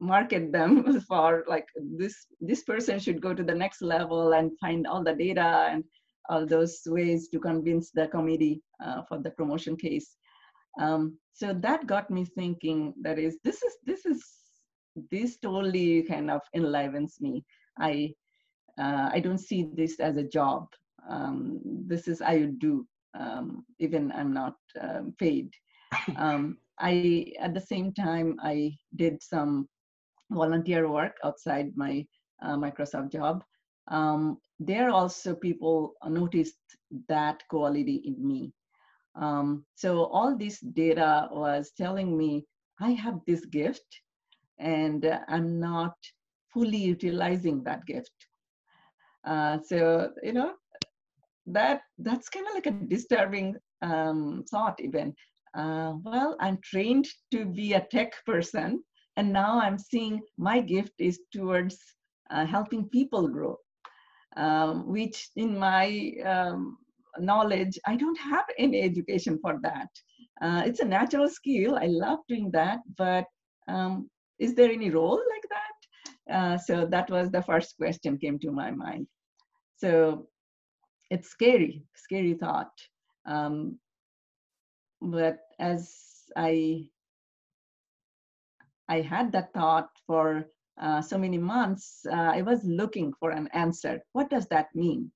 market 0.00 0.52
them 0.52 1.00
for 1.08 1.44
like 1.46 1.68
this 1.96 2.26
this 2.40 2.64
person 2.64 2.98
should 2.98 3.20
go 3.20 3.32
to 3.32 3.44
the 3.44 3.54
next 3.54 3.80
level 3.80 4.32
and 4.32 4.58
find 4.58 4.86
all 4.86 5.04
the 5.04 5.14
data 5.14 5.68
and 5.70 5.84
all 6.28 6.44
those 6.44 6.82
ways 6.86 7.28
to 7.28 7.38
convince 7.38 7.90
the 7.92 8.08
committee 8.08 8.60
uh, 8.84 9.02
for 9.08 9.18
the 9.18 9.30
promotion 9.30 9.76
case 9.76 10.17
um, 10.78 11.18
so 11.32 11.54
that 11.54 11.86
got 11.86 12.10
me 12.10 12.24
thinking 12.24 12.94
that 13.02 13.18
is 13.18 13.38
this 13.44 13.62
is 13.62 13.74
this 13.84 14.04
is 14.06 14.22
this 15.10 15.38
totally 15.38 16.02
kind 16.02 16.30
of 16.30 16.40
enlivens 16.54 17.20
me. 17.20 17.44
I 17.78 18.12
uh, 18.78 19.10
i 19.12 19.20
don't 19.20 19.38
see 19.38 19.68
this 19.74 20.00
as 20.00 20.16
a 20.16 20.22
job. 20.22 20.66
Um, 21.08 21.60
this 21.86 22.08
is 22.08 22.20
i 22.20 22.36
would 22.38 22.58
do 22.58 22.86
um, 23.18 23.64
even 23.78 24.12
i'm 24.12 24.32
not 24.32 24.56
um, 24.80 25.14
paid. 25.18 25.50
Um, 26.16 26.58
i 26.80 27.32
at 27.40 27.54
the 27.54 27.60
same 27.60 27.92
time 27.92 28.36
i 28.42 28.76
did 28.94 29.22
some 29.22 29.68
volunteer 30.30 30.88
work 30.88 31.16
outside 31.24 31.72
my 31.76 32.06
uh, 32.42 32.56
Microsoft 32.56 33.12
job, 33.12 33.42
um, 33.88 34.38
there 34.60 34.90
also 34.90 35.34
people 35.34 35.94
noticed 36.06 36.58
that 37.08 37.42
quality 37.48 38.02
in 38.04 38.26
me. 38.26 38.52
Um, 39.14 39.64
so 39.74 40.04
all 40.04 40.36
this 40.36 40.60
data 40.60 41.28
was 41.30 41.72
telling 41.76 42.16
me 42.16 42.44
I 42.80 42.92
have 42.92 43.20
this 43.26 43.44
gift 43.46 44.00
and 44.58 45.04
uh, 45.04 45.20
I'm 45.28 45.58
not 45.60 45.94
fully 46.52 46.78
utilizing 46.78 47.62
that 47.64 47.84
gift. 47.86 48.12
Uh, 49.26 49.58
so, 49.64 50.10
you 50.22 50.32
know, 50.32 50.52
that 51.46 51.82
that's 51.98 52.28
kind 52.28 52.46
of 52.46 52.54
like 52.54 52.66
a 52.66 52.70
disturbing 52.70 53.56
um, 53.82 54.44
thought 54.50 54.78
even. 54.80 55.14
Uh, 55.54 55.94
well, 56.02 56.36
I'm 56.40 56.58
trained 56.62 57.08
to 57.32 57.46
be 57.46 57.72
a 57.72 57.86
tech 57.90 58.12
person, 58.26 58.82
and 59.16 59.32
now 59.32 59.60
I'm 59.60 59.78
seeing 59.78 60.20
my 60.36 60.60
gift 60.60 60.92
is 60.98 61.20
towards 61.32 61.78
uh, 62.30 62.44
helping 62.46 62.88
people 62.88 63.28
grow, 63.28 63.56
um, 64.36 64.86
which 64.86 65.30
in 65.36 65.58
my 65.58 66.12
um, 66.24 66.76
knowledge, 67.18 67.78
I 67.86 67.96
don't 67.96 68.18
have 68.18 68.44
any 68.58 68.80
education 68.82 69.38
for 69.40 69.58
that. 69.62 69.88
Uh, 70.40 70.62
it's 70.66 70.80
a 70.80 70.84
natural 70.84 71.28
skill. 71.28 71.76
I 71.76 71.86
love 71.86 72.20
doing 72.28 72.50
that, 72.52 72.80
but 72.96 73.24
um, 73.68 74.08
is 74.38 74.54
there 74.54 74.70
any 74.70 74.90
role 74.90 75.20
like 75.34 75.46
that? 75.50 76.34
Uh, 76.34 76.58
so 76.58 76.86
that 76.86 77.10
was 77.10 77.30
the 77.30 77.42
first 77.42 77.76
question 77.76 78.18
came 78.18 78.38
to 78.40 78.50
my 78.50 78.70
mind. 78.70 79.06
So 79.76 80.28
it's 81.10 81.28
scary, 81.28 81.82
scary 81.94 82.34
thought. 82.34 82.72
Um, 83.26 83.78
but 85.00 85.38
as 85.58 85.94
I 86.36 86.88
I 88.88 89.02
had 89.02 89.32
that 89.32 89.52
thought 89.52 89.90
for 90.06 90.48
uh, 90.80 91.02
so 91.02 91.18
many 91.18 91.38
months. 91.38 92.06
Uh, 92.10 92.32
I 92.34 92.42
was 92.42 92.64
looking 92.64 93.12
for 93.18 93.30
an 93.30 93.48
answer. 93.52 94.00
What 94.12 94.30
does 94.30 94.46
that 94.46 94.68
mean? 94.74 95.10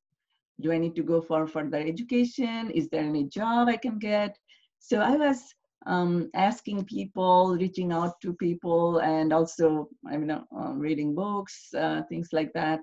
Do 0.63 0.73
I 0.73 0.79
need 0.79 0.95
to 0.97 1.03
go 1.03 1.21
for 1.21 1.47
further 1.47 1.79
education? 1.79 2.71
Is 2.71 2.89
there 2.89 3.03
any 3.03 3.25
job 3.25 3.69
I 3.69 3.77
can 3.77 3.99
get? 3.99 4.39
So 4.79 4.99
I 5.01 5.17
was 5.17 5.55
um, 5.87 6.31
asking 6.35 6.85
people, 6.85 7.57
reaching 7.59 7.93
out 7.93 8.21
to 8.23 8.35
people, 8.35 8.99
and 8.99 9.33
also 9.33 9.89
I 10.09 10.17
mean, 10.17 10.31
uh, 10.31 10.73
reading 10.75 11.15
books, 11.15 11.69
uh, 11.77 12.03
things 12.09 12.29
like 12.33 12.53
that. 12.55 12.81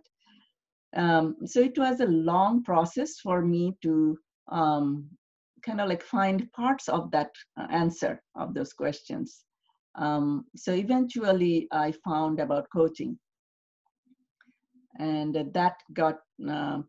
Um, 0.96 1.36
so 1.46 1.60
it 1.62 1.78
was 1.78 2.00
a 2.00 2.08
long 2.08 2.64
process 2.64 3.20
for 3.20 3.42
me 3.42 3.76
to 3.84 4.18
um, 4.52 5.10
kind 5.66 5.82
of 5.82 5.88
like 5.90 6.04
find 6.04 6.52
parts 6.54 6.90
of 6.90 7.12
that 7.12 7.32
uh, 7.60 7.68
answer 7.70 8.22
of 8.36 8.54
those 8.54 8.74
questions. 8.74 9.44
Um, 9.96 10.46
so 10.56 10.74
eventually 10.74 11.68
I 11.72 11.94
found 12.04 12.40
about 12.40 12.68
coaching. 12.74 13.20
And 14.98 15.34
that 15.54 15.76
got 15.94 16.18
uh, 16.50 16.80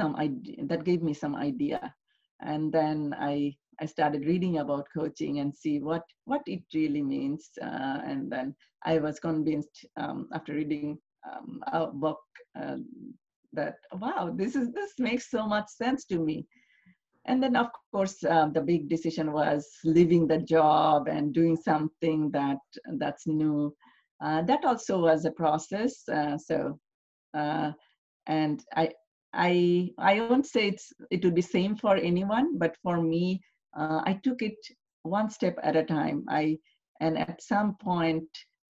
some 0.00 0.16
idea, 0.16 0.64
that 0.66 0.84
gave 0.84 1.02
me 1.02 1.14
some 1.14 1.34
idea. 1.34 1.94
And 2.40 2.72
then 2.72 3.14
I, 3.18 3.54
I 3.80 3.86
started 3.86 4.26
reading 4.26 4.58
about 4.58 4.88
coaching 4.94 5.38
and 5.38 5.54
see 5.54 5.80
what, 5.80 6.02
what 6.24 6.42
it 6.46 6.62
really 6.74 7.02
means. 7.02 7.50
Uh, 7.60 8.00
and 8.04 8.30
then 8.30 8.54
I 8.84 8.98
was 8.98 9.20
convinced 9.20 9.86
um, 9.96 10.28
after 10.32 10.54
reading 10.54 10.98
um, 11.30 11.62
a 11.72 11.86
book 11.86 12.20
uh, 12.60 12.76
that, 13.52 13.76
wow, 13.92 14.32
this, 14.34 14.56
is, 14.56 14.72
this 14.72 14.92
makes 14.98 15.30
so 15.30 15.46
much 15.46 15.68
sense 15.68 16.04
to 16.06 16.18
me 16.18 16.46
and 17.26 17.42
then 17.42 17.56
of 17.56 17.68
course 17.92 18.22
um, 18.24 18.52
the 18.52 18.60
big 18.60 18.88
decision 18.88 19.32
was 19.32 19.68
leaving 19.84 20.26
the 20.26 20.38
job 20.38 21.08
and 21.08 21.32
doing 21.32 21.56
something 21.56 22.30
that 22.30 22.58
that's 22.98 23.26
new 23.26 23.74
uh, 24.22 24.42
that 24.42 24.64
also 24.64 25.00
was 25.00 25.24
a 25.24 25.30
process 25.30 26.08
uh, 26.08 26.36
so 26.36 26.78
uh, 27.34 27.70
and 28.26 28.64
i 28.76 28.88
i 29.34 29.90
i 29.98 30.20
won't 30.20 30.46
say 30.46 30.68
it's 30.68 30.92
it 31.10 31.24
would 31.24 31.34
be 31.34 31.42
same 31.42 31.74
for 31.76 31.96
anyone 31.96 32.58
but 32.58 32.76
for 32.82 33.00
me 33.00 33.40
uh, 33.76 34.00
i 34.04 34.12
took 34.24 34.42
it 34.42 34.58
one 35.02 35.30
step 35.30 35.56
at 35.62 35.76
a 35.76 35.84
time 35.84 36.24
i 36.28 36.56
and 37.00 37.18
at 37.18 37.42
some 37.42 37.74
point 37.82 38.28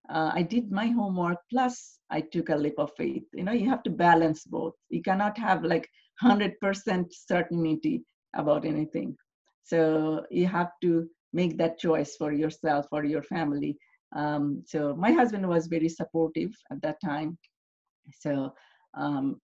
uh, 0.10 0.32
i 0.34 0.42
did 0.42 0.72
my 0.72 0.88
homework 0.88 1.38
plus 1.52 2.00
i 2.10 2.22
took 2.22 2.50
a 2.50 2.56
leap 2.56 2.78
of 2.78 2.92
faith 2.98 3.24
you 3.34 3.44
know 3.44 3.52
you 3.52 3.70
have 3.70 3.84
to 3.84 3.90
balance 3.90 4.44
both 4.46 4.74
you 4.90 5.02
cannot 5.02 5.38
have 5.38 5.64
like 5.64 5.88
100% 6.22 7.06
certainty 7.12 8.04
about 8.36 8.66
anything. 8.66 9.16
So 9.64 10.26
you 10.30 10.48
have 10.48 10.72
to 10.82 11.08
make 11.34 11.58
that 11.58 11.80
choice 11.80 12.16
for 12.16 12.32
yourself 12.34 12.88
or 12.92 13.04
your 13.04 13.24
family. 13.24 13.78
Um, 14.16 14.64
so 14.66 14.96
my 14.96 15.12
husband 15.12 15.48
was 15.48 15.68
very 15.68 15.90
supportive 15.90 16.52
at 16.72 16.82
that 16.82 16.98
time. 17.04 17.38
So 18.20 18.54
um, 18.98 19.40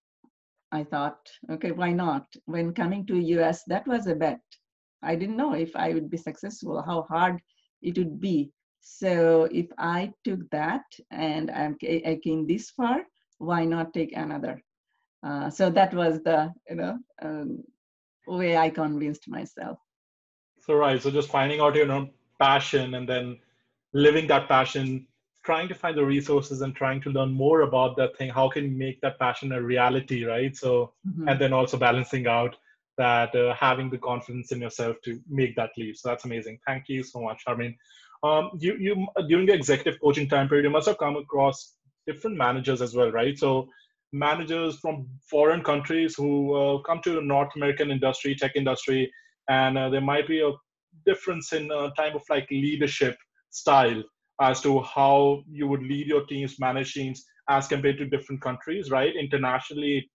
I 0.71 0.84
thought, 0.84 1.19
okay, 1.49 1.71
why 1.71 1.93
not? 1.93 2.25
When 2.45 2.73
coming 2.73 3.06
to 3.08 3.17
US, 3.17 3.63
that 3.67 3.88
was 3.88 4.08
a 4.08 4.15
bet. 4.15 4.41
I 5.01 5.15
didn't 5.15 5.38
know 5.38 5.53
if 5.53 5.75
I 5.75 5.93
would 5.93 6.10
be 6.10 6.17
successful, 6.17 6.82
how 6.82 7.03
hard 7.03 7.39
it 7.82 7.97
would 7.97 8.19
be. 8.19 8.51
So 8.82 9.47
if 9.51 9.67
I 9.77 10.12
took 10.23 10.39
that 10.51 10.84
and 11.12 11.51
I'm, 11.51 11.77
I 11.84 12.19
came 12.23 12.47
this 12.47 12.71
far, 12.71 13.01
why 13.38 13.65
not 13.65 13.93
take 13.93 14.15
another? 14.15 14.62
Uh, 15.23 15.49
so 15.49 15.69
that 15.69 15.93
was 15.93 16.21
the 16.23 16.53
you 16.69 16.75
know 16.75 16.97
um, 17.21 17.63
way 18.27 18.58
I 18.58 18.69
convinced 18.69 19.27
myself. 19.27 19.77
So 20.62 20.73
right, 20.75 21.01
so 21.01 21.12
just 21.12 21.30
finding 21.30 21.60
out 21.60 21.75
your 21.75 21.91
own 21.91 22.12
passion 22.39 22.95
and 22.95 23.08
then 23.08 23.39
living 23.93 24.27
that 24.27 24.47
passion, 24.47 25.08
trying 25.47 25.69
to 25.69 25.75
find 25.81 25.97
the 25.97 26.05
resources 26.05 26.62
and 26.62 26.75
trying 26.75 26.99
to 27.01 27.10
learn 27.10 27.31
more 27.31 27.62
about 27.62 27.95
that 27.95 28.17
thing. 28.17 28.29
How 28.29 28.49
can 28.49 28.65
you 28.65 28.77
make 28.86 28.99
that 28.99 29.17
passion 29.17 29.53
a 29.53 29.62
reality, 29.62 30.25
right? 30.25 30.53
So 30.63 30.71
mm-hmm. 31.07 31.29
and 31.29 31.39
then 31.39 31.53
also 31.53 31.77
balancing 31.77 32.27
out 32.27 32.57
that 32.97 33.33
uh, 33.33 33.53
having 33.53 33.89
the 33.89 33.97
confidence 34.10 34.51
in 34.51 34.60
yourself 34.60 34.97
to 35.05 35.12
make 35.29 35.55
that 35.55 35.69
leap. 35.77 35.95
So 35.95 36.10
that's 36.10 36.25
amazing. 36.25 36.60
Thank 36.67 36.89
you 36.89 37.01
so 37.01 37.21
much, 37.21 37.45
Sharmin. 37.47 37.75
Um, 38.23 38.49
you 38.65 38.73
you 38.86 38.93
during 39.29 39.45
the 39.49 39.53
executive 39.62 40.01
coaching 40.01 40.27
time 40.33 40.49
period, 40.49 40.65
you 40.65 40.75
must 40.77 40.89
have 40.91 40.97
come 41.05 41.15
across 41.15 41.75
different 42.10 42.36
managers 42.36 42.81
as 42.81 42.93
well, 42.99 43.12
right? 43.21 43.39
So 43.45 43.69
managers 44.12 44.75
from 44.83 45.07
foreign 45.31 45.63
countries 45.71 46.15
who 46.19 46.33
uh, 46.60 46.81
come 46.89 46.99
to 47.07 47.21
North 47.21 47.55
American 47.55 47.89
industry, 47.97 48.36
tech 48.36 48.57
industry, 48.63 49.01
and 49.47 49.77
uh, 49.77 49.88
there 49.95 50.07
might 50.12 50.27
be 50.27 50.41
a 50.41 50.51
difference 51.05 51.53
in 51.53 51.71
uh, 51.71 51.89
type 52.01 52.15
of 52.15 52.23
like 52.36 52.47
leadership 52.51 53.15
style 53.62 54.03
as 54.39 54.62
to 54.62 54.82
how 54.82 55.43
you 55.50 55.67
would 55.67 55.82
lead 55.82 56.08
your 56.08 56.26
teams, 56.26 56.60
manage 56.60 56.93
teams 56.93 57.26
as 57.50 57.67
compared 57.67 57.97
to 57.97 58.06
different 58.06 58.41
countries, 58.41 58.91
right? 58.91 59.15
Internationally, 59.15 60.10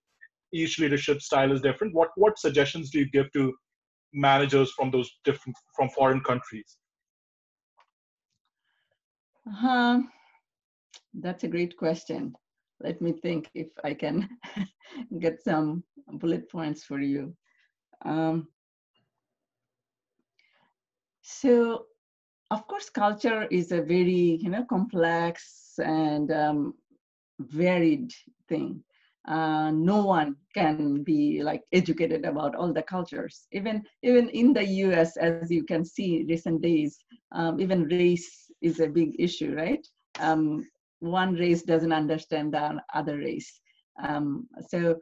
each 0.52 0.78
leadership 0.78 1.20
style 1.22 1.50
is 1.52 1.62
different. 1.62 1.94
What 1.94 2.10
what 2.16 2.38
suggestions 2.38 2.90
do 2.90 2.98
you 3.00 3.10
give 3.10 3.32
to 3.32 3.52
managers 4.12 4.72
from 4.72 4.90
those 4.90 5.10
different 5.24 5.56
from 5.74 5.88
foreign 5.90 6.20
countries? 6.20 6.76
Uh, 9.62 10.00
that's 11.14 11.44
a 11.44 11.48
great 11.48 11.76
question. 11.76 12.34
Let 12.80 13.00
me 13.00 13.12
think 13.12 13.50
if 13.54 13.68
I 13.84 13.94
can 13.94 14.28
get 15.20 15.42
some 15.42 15.84
bullet 16.12 16.50
points 16.50 16.84
for 16.84 17.00
you. 17.00 17.34
Um, 18.04 18.48
so, 21.22 21.86
of 22.52 22.66
course, 22.68 22.90
culture 22.90 23.44
is 23.50 23.72
a 23.72 23.80
very 23.82 24.38
you 24.44 24.50
know 24.50 24.64
complex 24.68 25.74
and 25.78 26.30
um, 26.30 26.74
varied 27.40 28.12
thing. 28.48 28.82
Uh, 29.26 29.70
no 29.70 30.04
one 30.04 30.36
can 30.54 31.02
be 31.02 31.42
like 31.42 31.62
educated 31.72 32.24
about 32.26 32.54
all 32.54 32.72
the 32.72 32.82
cultures. 32.82 33.46
Even 33.52 33.82
even 34.02 34.28
in 34.30 34.52
the 34.52 34.64
U.S., 34.86 35.16
as 35.16 35.50
you 35.50 35.64
can 35.64 35.84
see, 35.84 36.24
recent 36.28 36.60
days, 36.60 36.98
um, 37.32 37.60
even 37.60 37.84
race 37.84 38.50
is 38.60 38.80
a 38.80 38.88
big 38.88 39.16
issue, 39.18 39.54
right? 39.54 39.86
Um, 40.20 40.66
one 41.00 41.34
race 41.34 41.62
doesn't 41.62 41.92
understand 41.92 42.52
the 42.52 42.82
other 42.94 43.16
race. 43.18 43.60
Um, 44.02 44.46
so, 44.68 45.00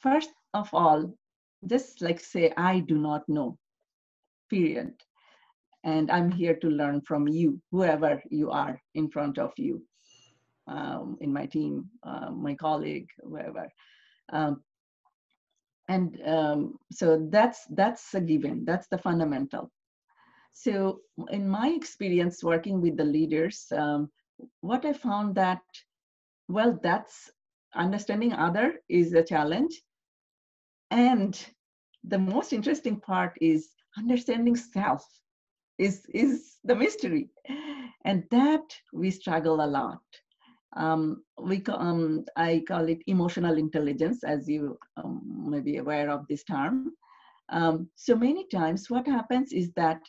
first 0.00 0.30
of 0.54 0.72
all, 0.72 1.12
just 1.66 2.00
like 2.00 2.20
say, 2.20 2.52
I 2.56 2.80
do 2.80 2.98
not 2.98 3.28
know, 3.28 3.58
period. 4.48 4.94
And 5.86 6.10
I'm 6.10 6.32
here 6.32 6.56
to 6.56 6.68
learn 6.68 7.00
from 7.02 7.28
you, 7.28 7.62
whoever 7.70 8.20
you 8.28 8.50
are 8.50 8.82
in 8.96 9.08
front 9.08 9.38
of 9.38 9.52
you, 9.56 9.82
um, 10.66 11.16
in 11.20 11.32
my 11.32 11.46
team, 11.46 11.88
uh, 12.02 12.30
my 12.32 12.54
colleague, 12.56 13.08
whoever. 13.22 13.68
Um, 14.32 14.64
and 15.88 16.20
um, 16.26 16.74
so 16.90 17.28
that's 17.30 17.64
that's 17.70 18.12
a 18.14 18.20
given. 18.20 18.64
That's 18.64 18.88
the 18.88 18.98
fundamental. 18.98 19.70
So 20.52 21.02
in 21.30 21.48
my 21.48 21.68
experience 21.68 22.42
working 22.42 22.80
with 22.80 22.96
the 22.96 23.04
leaders, 23.04 23.66
um, 23.70 24.10
what 24.62 24.84
I 24.84 24.92
found 24.92 25.36
that, 25.36 25.62
well, 26.48 26.80
that's 26.82 27.30
understanding 27.76 28.32
other 28.32 28.80
is 28.88 29.12
a 29.12 29.22
challenge. 29.22 29.80
And 30.90 31.38
the 32.02 32.18
most 32.18 32.52
interesting 32.52 32.98
part 32.98 33.38
is 33.40 33.68
understanding 33.96 34.56
self 34.56 35.06
is, 35.78 36.02
is 36.12 36.56
the 36.64 36.74
mystery. 36.74 37.28
And 38.04 38.24
that 38.30 38.64
we 38.92 39.10
struggle 39.10 39.64
a 39.64 39.66
lot. 39.66 40.00
Um, 40.76 41.22
we 41.40 41.62
um, 41.68 42.24
I 42.36 42.62
call 42.68 42.88
it 42.88 42.98
emotional 43.06 43.56
intelligence, 43.56 44.22
as 44.24 44.48
you 44.48 44.78
um, 44.96 45.22
may 45.48 45.60
be 45.60 45.78
aware 45.78 46.10
of 46.10 46.26
this 46.28 46.44
term. 46.44 46.92
Um, 47.48 47.88
so 47.94 48.14
many 48.14 48.46
times 48.48 48.90
what 48.90 49.06
happens 49.06 49.52
is 49.52 49.70
that 49.76 50.00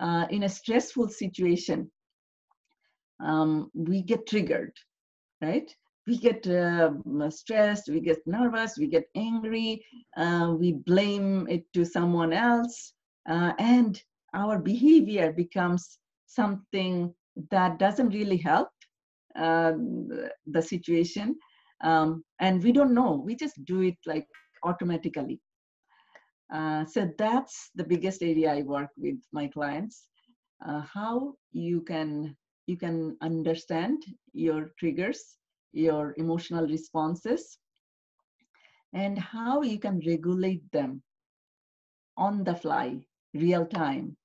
uh, 0.00 0.26
in 0.30 0.44
a 0.44 0.48
stressful 0.48 1.08
situation, 1.08 1.90
um, 3.20 3.70
we 3.74 4.02
get 4.02 4.26
triggered, 4.26 4.72
right? 5.40 5.70
We 6.06 6.18
get 6.18 6.46
uh, 6.46 6.90
stressed, 7.30 7.88
we 7.88 8.00
get 8.00 8.18
nervous, 8.26 8.76
we 8.78 8.88
get 8.88 9.04
angry, 9.14 9.84
uh, 10.16 10.54
we 10.58 10.72
blame 10.72 11.46
it 11.48 11.64
to 11.74 11.84
someone 11.84 12.32
else, 12.32 12.92
uh, 13.28 13.52
and 13.58 14.00
our 14.34 14.58
behavior 14.58 15.32
becomes 15.32 15.98
something 16.26 17.14
that 17.50 17.78
doesn't 17.78 18.10
really 18.10 18.36
help 18.36 18.68
uh, 19.38 19.72
the 20.46 20.62
situation. 20.62 21.36
Um, 21.82 22.24
and 22.40 22.62
we 22.62 22.72
don't 22.72 22.94
know, 22.94 23.22
we 23.24 23.34
just 23.34 23.64
do 23.64 23.80
it 23.80 23.96
like 24.06 24.26
automatically. 24.64 25.40
Uh, 26.52 26.84
so 26.84 27.10
that's 27.18 27.70
the 27.74 27.84
biggest 27.84 28.22
area 28.22 28.52
I 28.52 28.62
work 28.62 28.90
with 28.96 29.16
my 29.32 29.48
clients. 29.48 30.08
Uh, 30.66 30.82
how 30.82 31.34
you 31.52 31.80
can 31.80 32.36
you 32.66 32.76
can 32.76 33.16
understand 33.22 34.04
your 34.32 34.70
triggers, 34.78 35.38
your 35.72 36.14
emotional 36.16 36.66
responses, 36.66 37.58
and 38.92 39.18
how 39.18 39.62
you 39.62 39.78
can 39.78 40.00
regulate 40.06 40.62
them 40.70 41.02
on 42.16 42.44
the 42.44 42.54
fly, 42.54 43.00
real 43.34 43.66
time. 43.66 44.16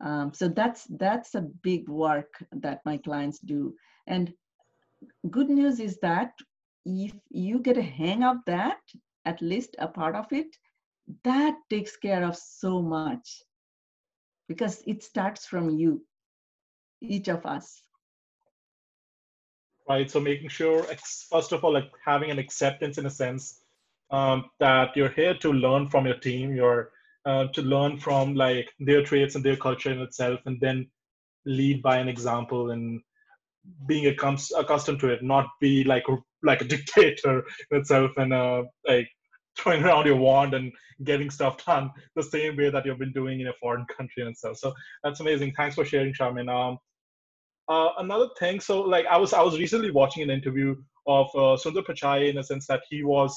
Um, 0.00 0.32
so 0.32 0.48
that's 0.48 0.84
that's 0.98 1.34
a 1.34 1.48
big 1.62 1.88
work 1.88 2.42
that 2.52 2.80
my 2.84 2.96
clients 2.96 3.38
do. 3.38 3.74
And 4.06 4.32
good 5.30 5.50
news 5.50 5.80
is 5.80 5.98
that 6.00 6.32
if 6.86 7.12
you 7.30 7.58
get 7.58 7.76
a 7.76 7.82
hang 7.82 8.24
of 8.24 8.38
that, 8.46 8.80
at 9.24 9.42
least 9.42 9.76
a 9.78 9.86
part 9.86 10.16
of 10.16 10.26
it, 10.32 10.56
that 11.24 11.56
takes 11.68 11.96
care 11.96 12.24
of 12.24 12.36
so 12.36 12.80
much 12.80 13.42
because 14.48 14.82
it 14.86 15.02
starts 15.02 15.46
from 15.46 15.70
you 15.70 16.02
each 17.00 17.28
of 17.28 17.44
us 17.46 17.82
right 19.88 20.10
so 20.10 20.20
making 20.20 20.48
sure 20.48 20.82
first 21.30 21.52
of 21.52 21.64
all 21.64 21.72
like 21.72 21.90
having 22.04 22.30
an 22.30 22.38
acceptance 22.38 22.98
in 22.98 23.06
a 23.06 23.10
sense 23.10 23.60
um, 24.10 24.44
that 24.58 24.96
you're 24.96 25.16
here 25.20 25.34
to 25.34 25.52
learn 25.52 25.88
from 25.88 26.06
your 26.06 26.18
team 26.18 26.54
you're 26.54 26.90
uh, 27.26 27.46
to 27.48 27.62
learn 27.62 27.98
from 27.98 28.34
like 28.34 28.70
their 28.78 29.02
traits 29.02 29.34
and 29.34 29.44
their 29.44 29.56
culture 29.56 29.90
in 29.90 30.00
itself 30.00 30.40
and 30.46 30.60
then 30.60 30.88
lead 31.46 31.82
by 31.82 31.98
an 31.98 32.08
example 32.08 32.70
and 32.70 33.00
being 33.86 34.06
accustomed 34.06 35.00
to 35.00 35.08
it 35.08 35.22
not 35.22 35.46
be 35.60 35.84
like 35.84 36.04
like 36.42 36.60
a 36.62 36.64
dictator 36.74 37.44
itself 37.70 38.10
and 38.16 38.32
uh, 38.32 38.62
like 38.88 39.08
throwing 39.58 39.82
around 39.82 40.06
your 40.06 40.16
wand 40.16 40.54
and 40.54 40.72
getting 41.04 41.30
stuff 41.30 41.64
done 41.64 41.90
the 42.16 42.22
same 42.22 42.56
way 42.56 42.70
that 42.70 42.84
you've 42.84 42.98
been 42.98 43.12
doing 43.12 43.40
in 43.40 43.48
a 43.48 43.52
foreign 43.60 43.86
country 43.96 44.24
and 44.24 44.36
stuff. 44.36 44.56
So 44.56 44.72
that's 45.02 45.20
amazing. 45.20 45.52
Thanks 45.56 45.74
for 45.74 45.84
sharing, 45.84 46.12
Sharmin. 46.14 46.48
Um, 46.50 46.78
uh, 47.68 47.90
another 47.98 48.28
thing, 48.38 48.58
so 48.58 48.80
like 48.80 49.06
I 49.06 49.16
was 49.16 49.32
I 49.32 49.42
was 49.42 49.58
recently 49.58 49.90
watching 49.90 50.22
an 50.22 50.30
interview 50.30 50.74
of 51.06 51.26
uh, 51.34 51.56
Sundar 51.56 51.84
Pichai 51.84 52.28
in 52.28 52.38
a 52.38 52.42
sense 52.42 52.66
that 52.66 52.82
he 52.88 53.04
was 53.04 53.36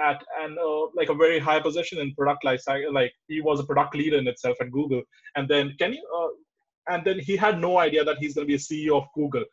at 0.00 0.22
an 0.42 0.56
uh, 0.62 0.86
like 0.94 1.08
a 1.08 1.14
very 1.14 1.38
high 1.38 1.60
position 1.60 1.98
in 1.98 2.14
product 2.14 2.44
life. 2.44 2.62
Like 2.92 3.12
he 3.28 3.40
was 3.40 3.60
a 3.60 3.64
product 3.64 3.94
leader 3.94 4.18
in 4.18 4.28
itself 4.28 4.56
at 4.60 4.70
Google, 4.70 5.02
and 5.36 5.48
then 5.48 5.74
can 5.78 5.92
you? 5.92 6.04
Uh, 6.18 6.92
and 6.94 7.04
then 7.04 7.18
he 7.18 7.36
had 7.36 7.60
no 7.60 7.78
idea 7.78 8.02
that 8.04 8.18
he's 8.18 8.34
going 8.34 8.46
to 8.46 8.48
be 8.48 8.54
a 8.54 8.66
CEO 8.68 8.96
of 8.96 9.06
Google. 9.14 9.44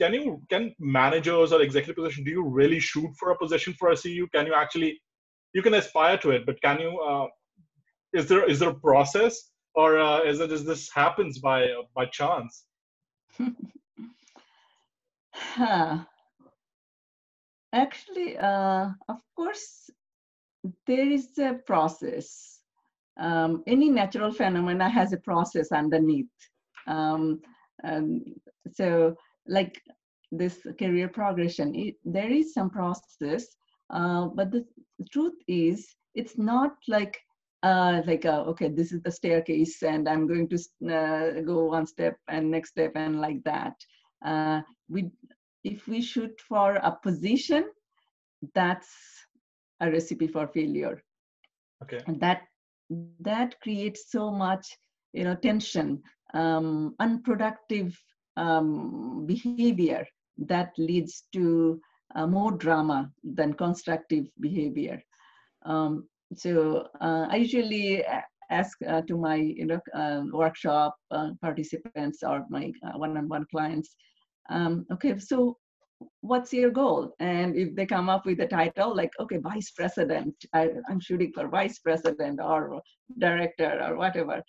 Can 0.00 0.14
you 0.14 0.40
can 0.48 0.74
managers 0.78 1.52
or 1.52 1.60
executive 1.62 1.96
position? 1.96 2.24
Do 2.24 2.30
you 2.30 2.44
really 2.44 2.78
shoot 2.78 3.10
for 3.18 3.30
a 3.30 3.38
position 3.38 3.74
for 3.78 3.90
a 3.90 3.94
CEO? 3.94 4.30
Can 4.32 4.46
you 4.46 4.54
actually 4.54 5.00
you 5.54 5.62
can 5.62 5.74
aspire 5.74 6.18
to 6.18 6.30
it 6.30 6.46
but 6.46 6.60
can 6.62 6.80
you 6.80 6.98
uh, 7.00 7.26
is 8.12 8.26
there 8.28 8.48
is 8.48 8.58
there 8.58 8.70
a 8.70 8.74
process 8.74 9.50
or 9.74 9.98
uh, 9.98 10.20
is 10.22 10.40
it 10.40 10.52
is 10.52 10.64
this 10.64 10.90
happens 10.92 11.38
by 11.38 11.64
uh, 11.64 11.82
by 11.94 12.06
chance 12.06 12.64
huh. 15.32 15.98
Actually 17.72 18.36
uh, 18.38 18.88
of 19.08 19.20
course 19.36 19.90
there 20.86 21.08
is 21.08 21.38
a 21.38 21.54
process 21.66 22.60
um, 23.20 23.62
any 23.66 23.88
natural 23.90 24.32
phenomena 24.32 24.88
has 24.88 25.12
a 25.12 25.18
process 25.18 25.72
underneath 25.72 26.26
um, 26.86 27.40
so 28.72 29.14
like 29.46 29.80
this 30.30 30.66
career 30.78 31.08
progression 31.08 31.74
it, 31.74 31.94
there 32.04 32.30
is 32.30 32.52
some 32.54 32.70
process 32.70 33.46
uh, 33.90 34.26
but 34.26 34.50
the, 34.50 34.64
the, 34.98 35.04
truth 35.10 35.34
is, 35.46 35.88
it's 36.14 36.36
not 36.36 36.76
like 36.88 37.18
uh, 37.62 38.02
like 38.06 38.24
uh, 38.24 38.44
okay, 38.46 38.68
this 38.68 38.92
is 38.92 39.02
the 39.02 39.10
staircase, 39.10 39.82
and 39.82 40.08
I'm 40.08 40.26
going 40.26 40.48
to 40.48 40.56
uh, 40.94 41.40
go 41.40 41.64
one 41.64 41.86
step 41.86 42.16
and 42.28 42.50
next 42.50 42.70
step 42.70 42.92
and 42.94 43.20
like 43.20 43.42
that. 43.44 43.74
Uh, 44.24 44.60
we, 44.88 45.10
if 45.64 45.86
we 45.88 46.00
shoot 46.00 46.40
for 46.40 46.76
a 46.76 46.92
position, 47.02 47.64
that's 48.54 48.88
a 49.80 49.90
recipe 49.90 50.26
for 50.26 50.46
failure. 50.48 51.02
Okay. 51.82 52.00
And 52.06 52.20
that 52.20 52.42
that 53.20 53.60
creates 53.60 54.10
so 54.10 54.30
much, 54.30 54.66
you 55.12 55.24
know, 55.24 55.34
tension, 55.34 56.02
um, 56.34 56.94
unproductive 57.00 57.96
um, 58.36 59.26
behavior 59.26 60.06
that 60.38 60.72
leads 60.78 61.24
to 61.32 61.80
uh, 62.14 62.26
more 62.26 62.52
drama 62.52 63.10
than 63.22 63.52
constructive 63.52 64.26
behavior. 64.40 65.02
Um, 65.64 66.08
so 66.34 66.88
uh, 67.00 67.26
I 67.28 67.36
usually 67.36 68.04
ask 68.50 68.78
uh, 68.86 69.02
to 69.02 69.16
my 69.16 69.36
you 69.36 69.66
know 69.66 69.80
uh, 69.94 70.22
workshop 70.32 70.96
uh, 71.10 71.30
participants 71.40 72.22
or 72.22 72.46
my 72.48 72.72
uh, 72.84 72.98
one-on-one 72.98 73.46
clients, 73.50 73.94
um, 74.48 74.86
okay, 74.92 75.18
so 75.18 75.56
what's 76.20 76.52
your 76.52 76.70
goal? 76.70 77.14
And 77.20 77.56
if 77.56 77.74
they 77.74 77.86
come 77.86 78.08
up 78.08 78.26
with 78.26 78.40
a 78.40 78.46
title 78.46 78.94
like, 78.94 79.10
okay, 79.20 79.38
vice 79.38 79.70
president, 79.70 80.34
I, 80.52 80.70
am 80.90 81.00
shooting 81.00 81.32
for 81.32 81.48
vice 81.48 81.78
president 81.78 82.40
or 82.42 82.80
director 83.18 83.80
or 83.82 83.96
whatever. 83.96 84.42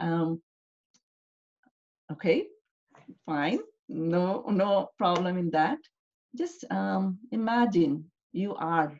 Um, 0.00 0.40
okay, 2.12 2.46
fine, 3.24 3.60
no, 3.88 4.44
no 4.48 4.90
problem 4.98 5.38
in 5.38 5.50
that. 5.50 5.78
Just 6.36 6.64
um, 6.70 7.18
imagine 7.32 8.10
you 8.32 8.54
are 8.56 8.98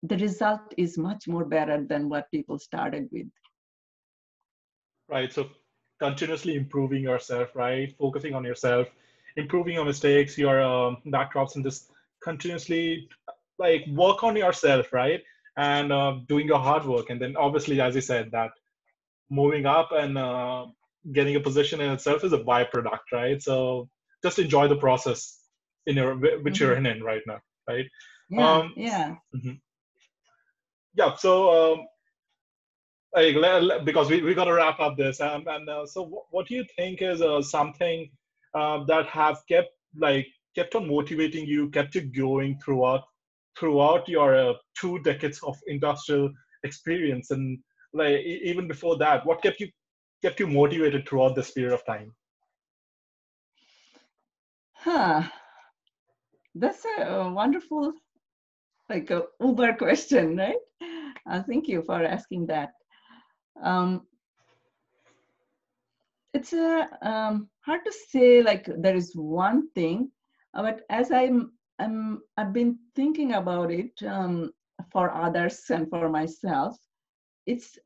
the 0.02 0.16
result 0.18 0.74
is 0.76 0.98
much 0.98 1.26
more 1.26 1.44
better 1.44 1.85
than 1.88 2.09
what 2.09 2.30
people 2.30 2.59
started 2.59 3.09
with. 3.11 3.26
Right. 5.09 5.33
So 5.33 5.48
continuously 6.00 6.57
improving 6.57 7.02
yourself, 7.02 7.54
right? 7.54 7.94
Focusing 7.98 8.35
on 8.35 8.44
yourself, 8.44 8.88
improving 9.37 9.74
your 9.74 9.85
mistakes, 9.85 10.37
your 10.37 10.62
um, 10.62 10.98
backdrops, 11.07 11.54
and 11.54 11.64
just 11.64 11.90
continuously 12.22 13.09
like 13.59 13.85
work 13.88 14.24
on 14.24 14.37
yourself, 14.37 14.92
right? 14.92 15.22
And 15.57 15.92
uh, 15.92 16.18
doing 16.28 16.46
your 16.46 16.59
hard 16.59 16.85
work. 16.85 17.11
And 17.11 17.20
then 17.20 17.37
obviously, 17.37 17.80
as 17.80 17.94
you 17.94 18.00
said, 18.00 18.30
that 18.33 18.50
moving 19.30 19.66
up 19.66 19.90
and 19.92 20.18
uh, 20.18 20.66
getting 21.12 21.37
a 21.37 21.40
position 21.40 21.80
in 21.80 21.90
itself 21.92 22.24
is 22.24 22.33
a 22.33 22.38
byproduct, 22.38 23.12
right? 23.12 23.40
So 23.40 23.88
just 24.22 24.38
enjoy 24.38 24.68
the 24.68 24.76
process 24.76 25.43
in 25.87 25.97
your 25.97 26.14
which 26.16 26.55
mm-hmm. 26.55 26.64
you're 26.64 26.75
in 26.75 27.03
right 27.03 27.23
now 27.27 27.38
right? 27.68 27.87
Yeah 28.31 28.53
um, 28.53 28.73
yeah. 28.77 29.14
mm-hmm. 29.35 29.53
yeah 30.94 31.14
so 31.14 31.75
um, 31.75 31.87
like, 33.14 33.85
because 33.85 34.11
we, 34.11 34.23
we 34.23 34.35
got 34.35 34.44
to 34.44 34.55
wrap 34.55 34.81
up 34.81 34.97
this 34.97 35.20
um, 35.20 35.44
and 35.47 35.68
uh, 35.68 35.87
so 35.87 36.03
w- 36.03 36.23
what 36.31 36.47
do 36.49 36.55
you 36.55 36.64
think 36.77 37.03
is 37.03 37.20
uh, 37.20 37.42
something 37.42 38.11
uh, 38.55 38.85
that 38.85 39.07
have 39.07 39.38
kept 39.49 39.70
like 39.97 40.27
kept 40.55 40.75
on 40.75 40.88
motivating 40.88 41.47
you 41.47 41.68
kept 41.70 41.94
you 41.94 42.03
going 42.03 42.59
throughout 42.64 43.03
throughout 43.59 44.09
your 44.09 44.37
uh, 44.37 44.55
two 44.79 44.99
decades 45.01 45.40
of 45.42 45.57
industrial 45.66 46.31
experience? 46.64 47.31
And 47.31 47.59
like 47.92 48.20
even 48.25 48.66
before 48.66 48.97
that 48.99 49.25
what 49.25 49.42
kept 49.42 49.61
you 49.61 49.68
kept 50.23 50.40
you 50.40 50.47
motivated 50.47 51.09
throughout 51.09 51.37
this 51.37 51.51
period 51.53 51.75
of 51.75 51.85
time? 51.87 52.12
Huh 54.73 55.23
that's 56.55 56.85
a, 56.99 57.31
wonderful, 57.31 57.93
like 58.88 59.11
a 59.11 59.25
Uber 59.40 59.75
question, 59.75 60.37
right? 60.37 60.57
Uh, 61.29 61.43
thank 61.43 61.69
you 61.69 61.83
for 61.83 62.05
asking 62.05 62.47
that. 62.47 62.73
Um, 63.62 64.07
it's 66.35 66.53
a, 66.53 66.88
um, 67.03 67.49
hard 67.64 67.81
to 67.85 67.93
say 68.11 68.43
like 68.43 68.69
there 68.79 68.95
is 68.95 69.14
one 69.14 69.71
thing, 69.71 70.11
uh, 70.55 70.62
but 70.62 70.83
as 70.90 71.11
I'm, 71.11 71.53
I'm 71.79 72.21
I've 72.37 72.53
been 72.53 72.79
thinking 72.95 73.35
about 73.35 73.71
it 73.71 73.90
um, 74.07 74.53
for 74.93 75.12
others 75.12 75.62
and 75.71 75.88
for 75.88 76.09
myself, 76.09 76.77
it's 77.47 77.79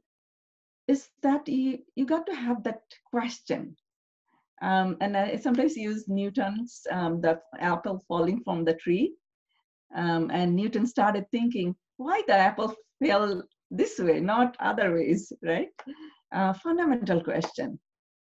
is 0.89 1.09
that 1.23 1.47
you 1.49 1.79
you 1.95 2.07
got 2.07 2.27
to 2.27 2.35
have 2.35 2.63
that 2.65 2.83
question 3.11 3.77
um, 4.63 4.97
and 5.01 5.17
I 5.17 5.37
sometimes 5.37 5.77
use 5.77 6.09
Newton's, 6.09 6.87
um, 6.91 7.21
the 7.21 7.41
apple 7.59 8.03
falling 8.09 8.43
from 8.45 8.65
the 8.65 8.75
tree. 8.75 9.15
Um, 9.95 10.31
and 10.33 10.55
Newton 10.55 10.87
started 10.87 11.25
thinking, 11.31 11.75
why 11.97 12.23
the 12.27 12.35
apple 12.35 12.75
fell 13.03 13.43
this 13.71 13.99
way, 13.99 14.21
not 14.21 14.57
other 14.61 14.95
ways, 14.95 15.33
right? 15.43 15.69
Uh, 16.33 16.53
fundamental 16.53 17.23
question. 17.23 17.79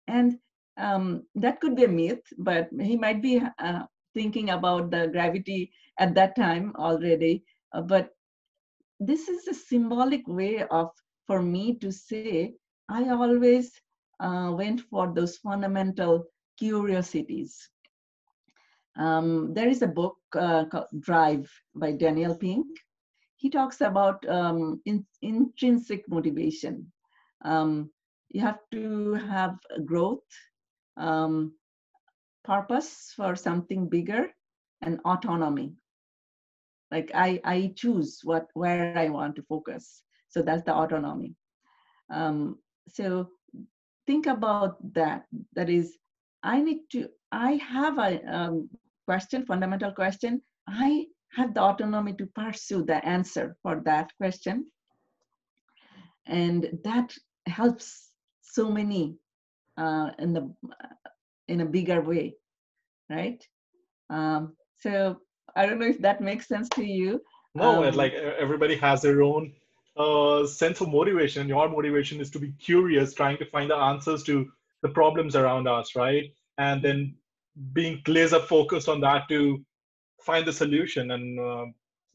And 0.07 0.37
um, 0.77 1.23
that 1.35 1.59
could 1.59 1.75
be 1.75 1.85
a 1.85 1.87
myth, 1.87 2.21
but 2.37 2.69
he 2.79 2.95
might 2.95 3.21
be 3.21 3.41
uh, 3.59 3.83
thinking 4.13 4.51
about 4.51 4.91
the 4.91 5.07
gravity 5.07 5.71
at 5.99 6.13
that 6.15 6.35
time 6.35 6.73
already. 6.77 7.43
Uh, 7.73 7.81
but 7.81 8.11
this 8.99 9.27
is 9.27 9.47
a 9.47 9.53
symbolic 9.53 10.27
way 10.27 10.63
of, 10.71 10.89
for 11.25 11.41
me 11.41 11.75
to 11.75 11.91
say, 11.91 12.53
I 12.89 13.09
always 13.09 13.71
uh, 14.19 14.51
went 14.55 14.81
for 14.81 15.13
those 15.13 15.37
fundamental 15.37 16.25
curiosities. 16.57 17.69
Um, 18.97 19.53
there 19.53 19.67
is 19.69 19.81
a 19.81 19.87
book 19.87 20.17
uh, 20.35 20.65
called 20.65 20.87
Drive 20.99 21.51
by 21.75 21.91
Daniel 21.91 22.35
Pink. 22.35 22.65
He 23.35 23.49
talks 23.49 23.81
about 23.81 24.27
um, 24.27 24.81
in, 24.85 25.05
intrinsic 25.21 26.03
motivation. 26.09 26.91
Um, 27.45 27.91
you 28.29 28.41
have 28.41 28.59
to 28.71 29.13
have 29.13 29.55
growth, 29.85 30.25
um, 30.97 31.53
purpose 32.43 33.13
for 33.15 33.35
something 33.35 33.87
bigger, 33.87 34.27
and 34.81 34.99
autonomy. 35.05 35.73
Like 36.91 37.11
I, 37.13 37.39
I 37.43 37.73
choose 37.75 38.21
what 38.23 38.47
where 38.53 38.97
I 38.97 39.09
want 39.09 39.35
to 39.35 39.43
focus. 39.43 40.03
So 40.29 40.41
that's 40.41 40.63
the 40.63 40.73
autonomy. 40.73 41.35
Um, 42.09 42.57
so 42.87 43.29
think 44.07 44.25
about 44.25 44.77
that. 44.93 45.25
That 45.53 45.69
is 45.69 45.97
i 46.43 46.61
need 46.61 46.81
to 46.91 47.09
i 47.31 47.53
have 47.53 47.97
a 47.97 48.11
um, 48.35 48.69
question 49.05 49.45
fundamental 49.45 49.91
question. 49.91 50.41
I 50.67 51.05
have 51.33 51.53
the 51.53 51.61
autonomy 51.61 52.13
to 52.13 52.25
pursue 52.27 52.83
the 52.83 53.03
answer 53.05 53.55
for 53.61 53.81
that 53.85 54.11
question. 54.17 54.65
And 56.25 56.67
that 56.83 57.13
helps 57.47 58.09
so 58.41 58.69
many 58.71 59.17
uh, 59.77 60.11
in 60.19 60.33
the 60.33 60.53
in 61.47 61.61
a 61.61 61.65
bigger 61.65 62.01
way 62.01 62.35
right? 63.09 63.41
Um, 64.09 64.55
so 64.79 65.17
i 65.55 65.65
don't 65.65 65.79
know 65.79 65.87
if 65.87 65.99
that 66.01 66.21
makes 66.21 66.47
sense 66.47 66.69
to 66.69 66.83
you. 66.83 67.21
No 67.55 67.83
um, 67.83 67.95
like 67.95 68.13
everybody 68.13 68.75
has 68.75 69.01
their 69.01 69.21
own 69.21 69.53
uh, 69.97 70.45
sense 70.45 70.81
of 70.81 70.89
motivation. 70.89 71.47
Your 71.47 71.69
motivation 71.69 72.21
is 72.21 72.29
to 72.31 72.39
be 72.39 72.51
curious, 72.53 73.13
trying 73.13 73.37
to 73.37 73.45
find 73.45 73.69
the 73.69 73.75
answers 73.75 74.23
to 74.23 74.49
the 74.81 74.89
problems 74.89 75.35
around 75.35 75.67
us, 75.67 75.95
right? 75.95 76.31
And 76.57 76.81
then 76.81 77.15
being 77.73 78.01
laser 78.07 78.39
focused 78.39 78.89
on 78.89 79.01
that 79.01 79.27
to 79.29 79.63
find 80.21 80.45
the 80.45 80.53
solution. 80.53 81.11
And 81.11 81.39
uh, 81.39 81.65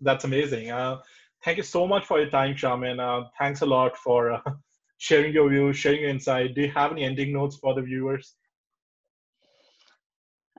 that's 0.00 0.24
amazing. 0.24 0.70
Uh, 0.70 0.98
thank 1.44 1.56
you 1.56 1.62
so 1.62 1.86
much 1.86 2.04
for 2.06 2.20
your 2.20 2.30
time, 2.30 2.54
Sharmin. 2.54 3.00
Uh, 3.00 3.28
thanks 3.38 3.62
a 3.62 3.66
lot 3.66 3.96
for 3.96 4.32
uh, 4.32 4.40
sharing 4.98 5.32
your 5.32 5.48
views, 5.48 5.76
sharing 5.76 6.02
your 6.02 6.10
insight. 6.10 6.54
Do 6.54 6.62
you 6.62 6.70
have 6.70 6.92
any 6.92 7.04
ending 7.04 7.32
notes 7.32 7.56
for 7.56 7.74
the 7.74 7.82
viewers? 7.82 8.34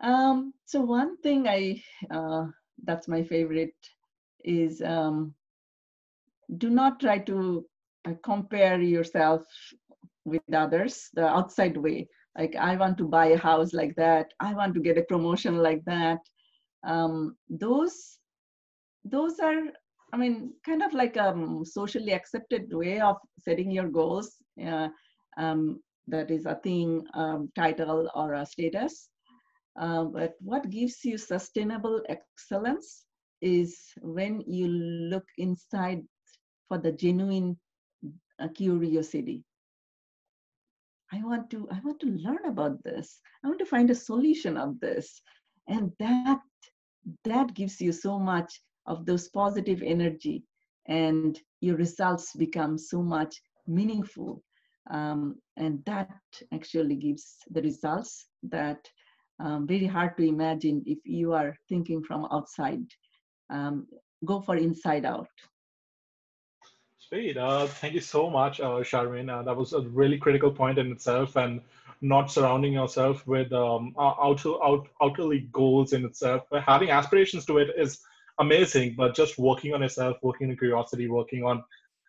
Um, 0.01 0.53
so 0.65 0.81
one 0.81 1.17
thing 1.17 1.47
I 1.47 1.81
that's 2.83 3.07
my 3.07 3.23
favorite 3.23 3.75
is 4.43 4.81
um, 4.81 5.33
do 6.57 6.69
not 6.69 6.99
try 6.99 7.19
to 7.19 7.65
uh, 8.07 8.13
compare 8.23 8.81
yourself 8.81 9.43
with 10.25 10.41
others 10.53 11.09
the 11.13 11.27
outside 11.27 11.77
way. 11.77 12.07
Like 12.37 12.55
i 12.55 12.75
want 12.75 12.97
to 12.97 13.07
buy 13.07 13.27
a 13.27 13.37
house 13.37 13.73
like 13.73 13.95
that. 13.95 14.27
I 14.39 14.53
want 14.53 14.73
to 14.75 14.81
get 14.81 14.97
a 14.97 15.03
promotion 15.03 15.57
like 15.57 15.83
that. 15.85 16.19
Um, 16.85 17.37
those 17.49 18.19
those 19.05 19.39
are 19.39 19.61
i 20.13 20.17
mean 20.17 20.53
kind 20.65 20.81
of 20.81 20.93
like 20.93 21.15
a 21.17 21.29
um, 21.29 21.63
socially 21.65 22.13
accepted 22.13 22.63
way 22.71 22.99
of 22.99 23.17
setting 23.39 23.69
your 23.71 23.89
goals 23.89 24.35
uh, 24.65 24.87
um, 25.37 25.81
that 26.07 26.29
is 26.31 26.45
a 26.45 26.55
thing 26.63 27.03
um, 27.13 27.49
title 27.55 28.09
or 28.15 28.33
a 28.33 28.45
status. 28.45 29.09
Uh, 29.79 30.03
but 30.03 30.33
what 30.39 30.69
gives 30.69 31.03
you 31.03 31.17
sustainable 31.17 32.01
excellence 32.09 33.05
is 33.41 33.77
when 34.01 34.41
you 34.45 34.67
look 34.67 35.25
inside 35.37 36.01
for 36.67 36.77
the 36.77 36.91
genuine 36.91 37.57
uh, 38.39 38.47
curiosity. 38.49 39.43
I 41.11 41.21
want 41.23 41.49
to 41.51 41.67
i 41.71 41.79
want 41.83 41.99
to 41.99 42.07
learn 42.07 42.45
about 42.45 42.83
this. 42.83 43.19
I 43.43 43.47
want 43.47 43.59
to 43.59 43.65
find 43.65 43.89
a 43.91 43.95
solution 43.95 44.57
of 44.57 44.79
this. 44.79 45.21
And 45.67 45.91
that 45.99 46.41
that 47.25 47.53
gives 47.53 47.79
you 47.81 47.91
so 47.91 48.17
much 48.17 48.61
of 48.87 49.05
those 49.05 49.29
positive 49.29 49.81
energy 49.83 50.43
and 50.87 51.39
your 51.61 51.77
results 51.77 52.33
become 52.35 52.77
so 52.77 53.01
much 53.01 53.41
meaningful. 53.67 54.43
Um, 54.89 55.35
and 55.55 55.83
that 55.85 56.09
actually 56.53 56.95
gives 56.95 57.37
the 57.49 57.61
results 57.61 58.25
that 58.43 58.85
um, 59.39 59.67
very 59.67 59.85
hard 59.85 60.17
to 60.17 60.23
imagine 60.23 60.83
if 60.85 60.99
you 61.05 61.33
are 61.33 61.55
thinking 61.69 62.03
from 62.03 62.27
outside. 62.31 62.85
Um, 63.49 63.87
go 64.25 64.41
for 64.41 64.55
inside 64.55 65.05
out 65.05 65.27
Uh, 67.13 67.67
thank 67.67 67.93
you 67.93 67.99
so 67.99 68.27
much, 68.27 68.59
uh, 68.59 68.81
Sharmin. 68.81 69.29
Uh, 69.29 69.43
that 69.43 69.55
was 69.55 69.73
a 69.73 69.81
really 69.81 70.17
critical 70.17 70.49
point 70.49 70.79
in 70.79 70.91
itself, 70.91 71.35
and 71.35 71.61
not 72.01 72.31
surrounding 72.31 72.73
yourself 72.73 73.27
with 73.27 73.53
um, 73.53 73.93
outer, 73.99 74.53
out, 74.63 74.87
outerly 74.99 75.51
goals 75.51 75.93
in 75.93 76.05
itself. 76.05 76.41
But 76.49 76.63
having 76.63 76.89
aspirations 76.89 77.45
to 77.45 77.59
it 77.59 77.69
is 77.77 77.99
amazing, 78.39 78.95
but 78.97 79.13
just 79.15 79.37
working 79.37 79.75
on 79.75 79.83
yourself, 79.83 80.17
working 80.23 80.49
on 80.49 80.57
curiosity, 80.57 81.07
working 81.07 81.43
on 81.43 81.63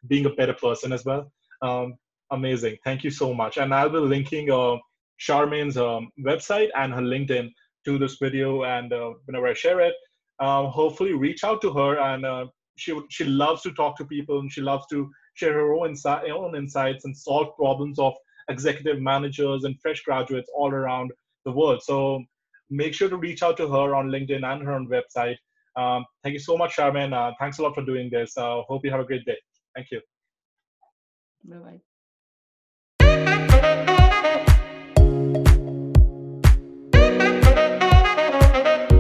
being 0.07 0.25
a 0.25 0.31
better 0.31 0.55
person 0.55 0.91
as 0.91 1.05
well. 1.05 1.31
Um, 1.61 1.99
amazing. 2.31 2.79
Thank 2.83 3.05
you 3.05 3.11
so 3.11 3.35
much. 3.35 3.59
And 3.59 3.75
I'll 3.75 3.91
be 3.91 3.99
linking 3.99 4.51
uh, 4.51 4.79
Sharmin's 5.21 5.77
um, 5.77 6.13
website 6.19 6.71
and 6.77 6.95
her 6.95 7.03
LinkedIn 7.03 7.53
to 7.85 7.99
this 7.99 8.17
video. 8.17 8.65
And 8.65 8.91
uh, 8.91 9.13
whenever 9.27 9.49
I 9.49 9.53
share 9.53 9.81
it, 9.81 9.95
uh, 10.41 10.67
hopefully 10.69 11.13
reach 11.13 11.45
out 11.45 11.61
to 11.61 11.73
her. 11.75 12.01
And 12.01 12.25
uh, 12.25 12.47
she 12.77 12.99
she 13.11 13.25
loves 13.25 13.63
to 13.63 13.73
talk 13.73 13.97
to 13.99 14.05
people 14.05 14.41
and 14.41 14.51
she 14.51 14.61
loves 14.61 14.87
to 14.91 15.11
share 15.35 15.53
her 15.55 15.75
own, 15.75 15.95
insi- 15.95 16.31
own 16.31 16.57
insights 16.57 17.05
and 17.05 17.17
solve 17.17 17.57
problems 17.57 17.99
of 17.99 18.15
executive 18.49 19.01
managers 19.01 19.65
and 19.65 19.81
fresh 19.81 20.03
graduates 20.03 20.51
all 20.55 20.71
around 20.71 21.13
the 21.45 21.53
world. 21.53 21.83
So 21.83 22.23
make 22.71 22.95
sure 22.95 23.09
to 23.09 23.17
reach 23.17 23.43
out 23.43 23.57
to 23.59 23.69
her 23.69 23.95
on 23.95 24.09
LinkedIn 24.09 24.45
and 24.45 24.63
her 24.63 24.73
own 24.73 24.89
website. 24.89 25.37
Um, 25.77 26.05
thank 26.23 26.35
you 26.35 26.39
so 26.39 26.57
much, 26.57 26.77
Sharmin. 26.77 27.13
Uh, 27.13 27.33
thanks 27.41 27.59
a 27.59 27.63
lot 27.63 27.75
for 27.75 27.85
doing 27.85 28.11
this. 28.11 28.37
Uh, 28.37 28.63
hope 28.69 28.85
you 28.85 28.91
have 28.91 29.01
a 29.01 29.05
great 29.05 29.25
day. 29.25 29.37
Thank 29.75 29.89
you. 29.91 30.01
Bye 31.45 31.59
bye. 31.59 31.81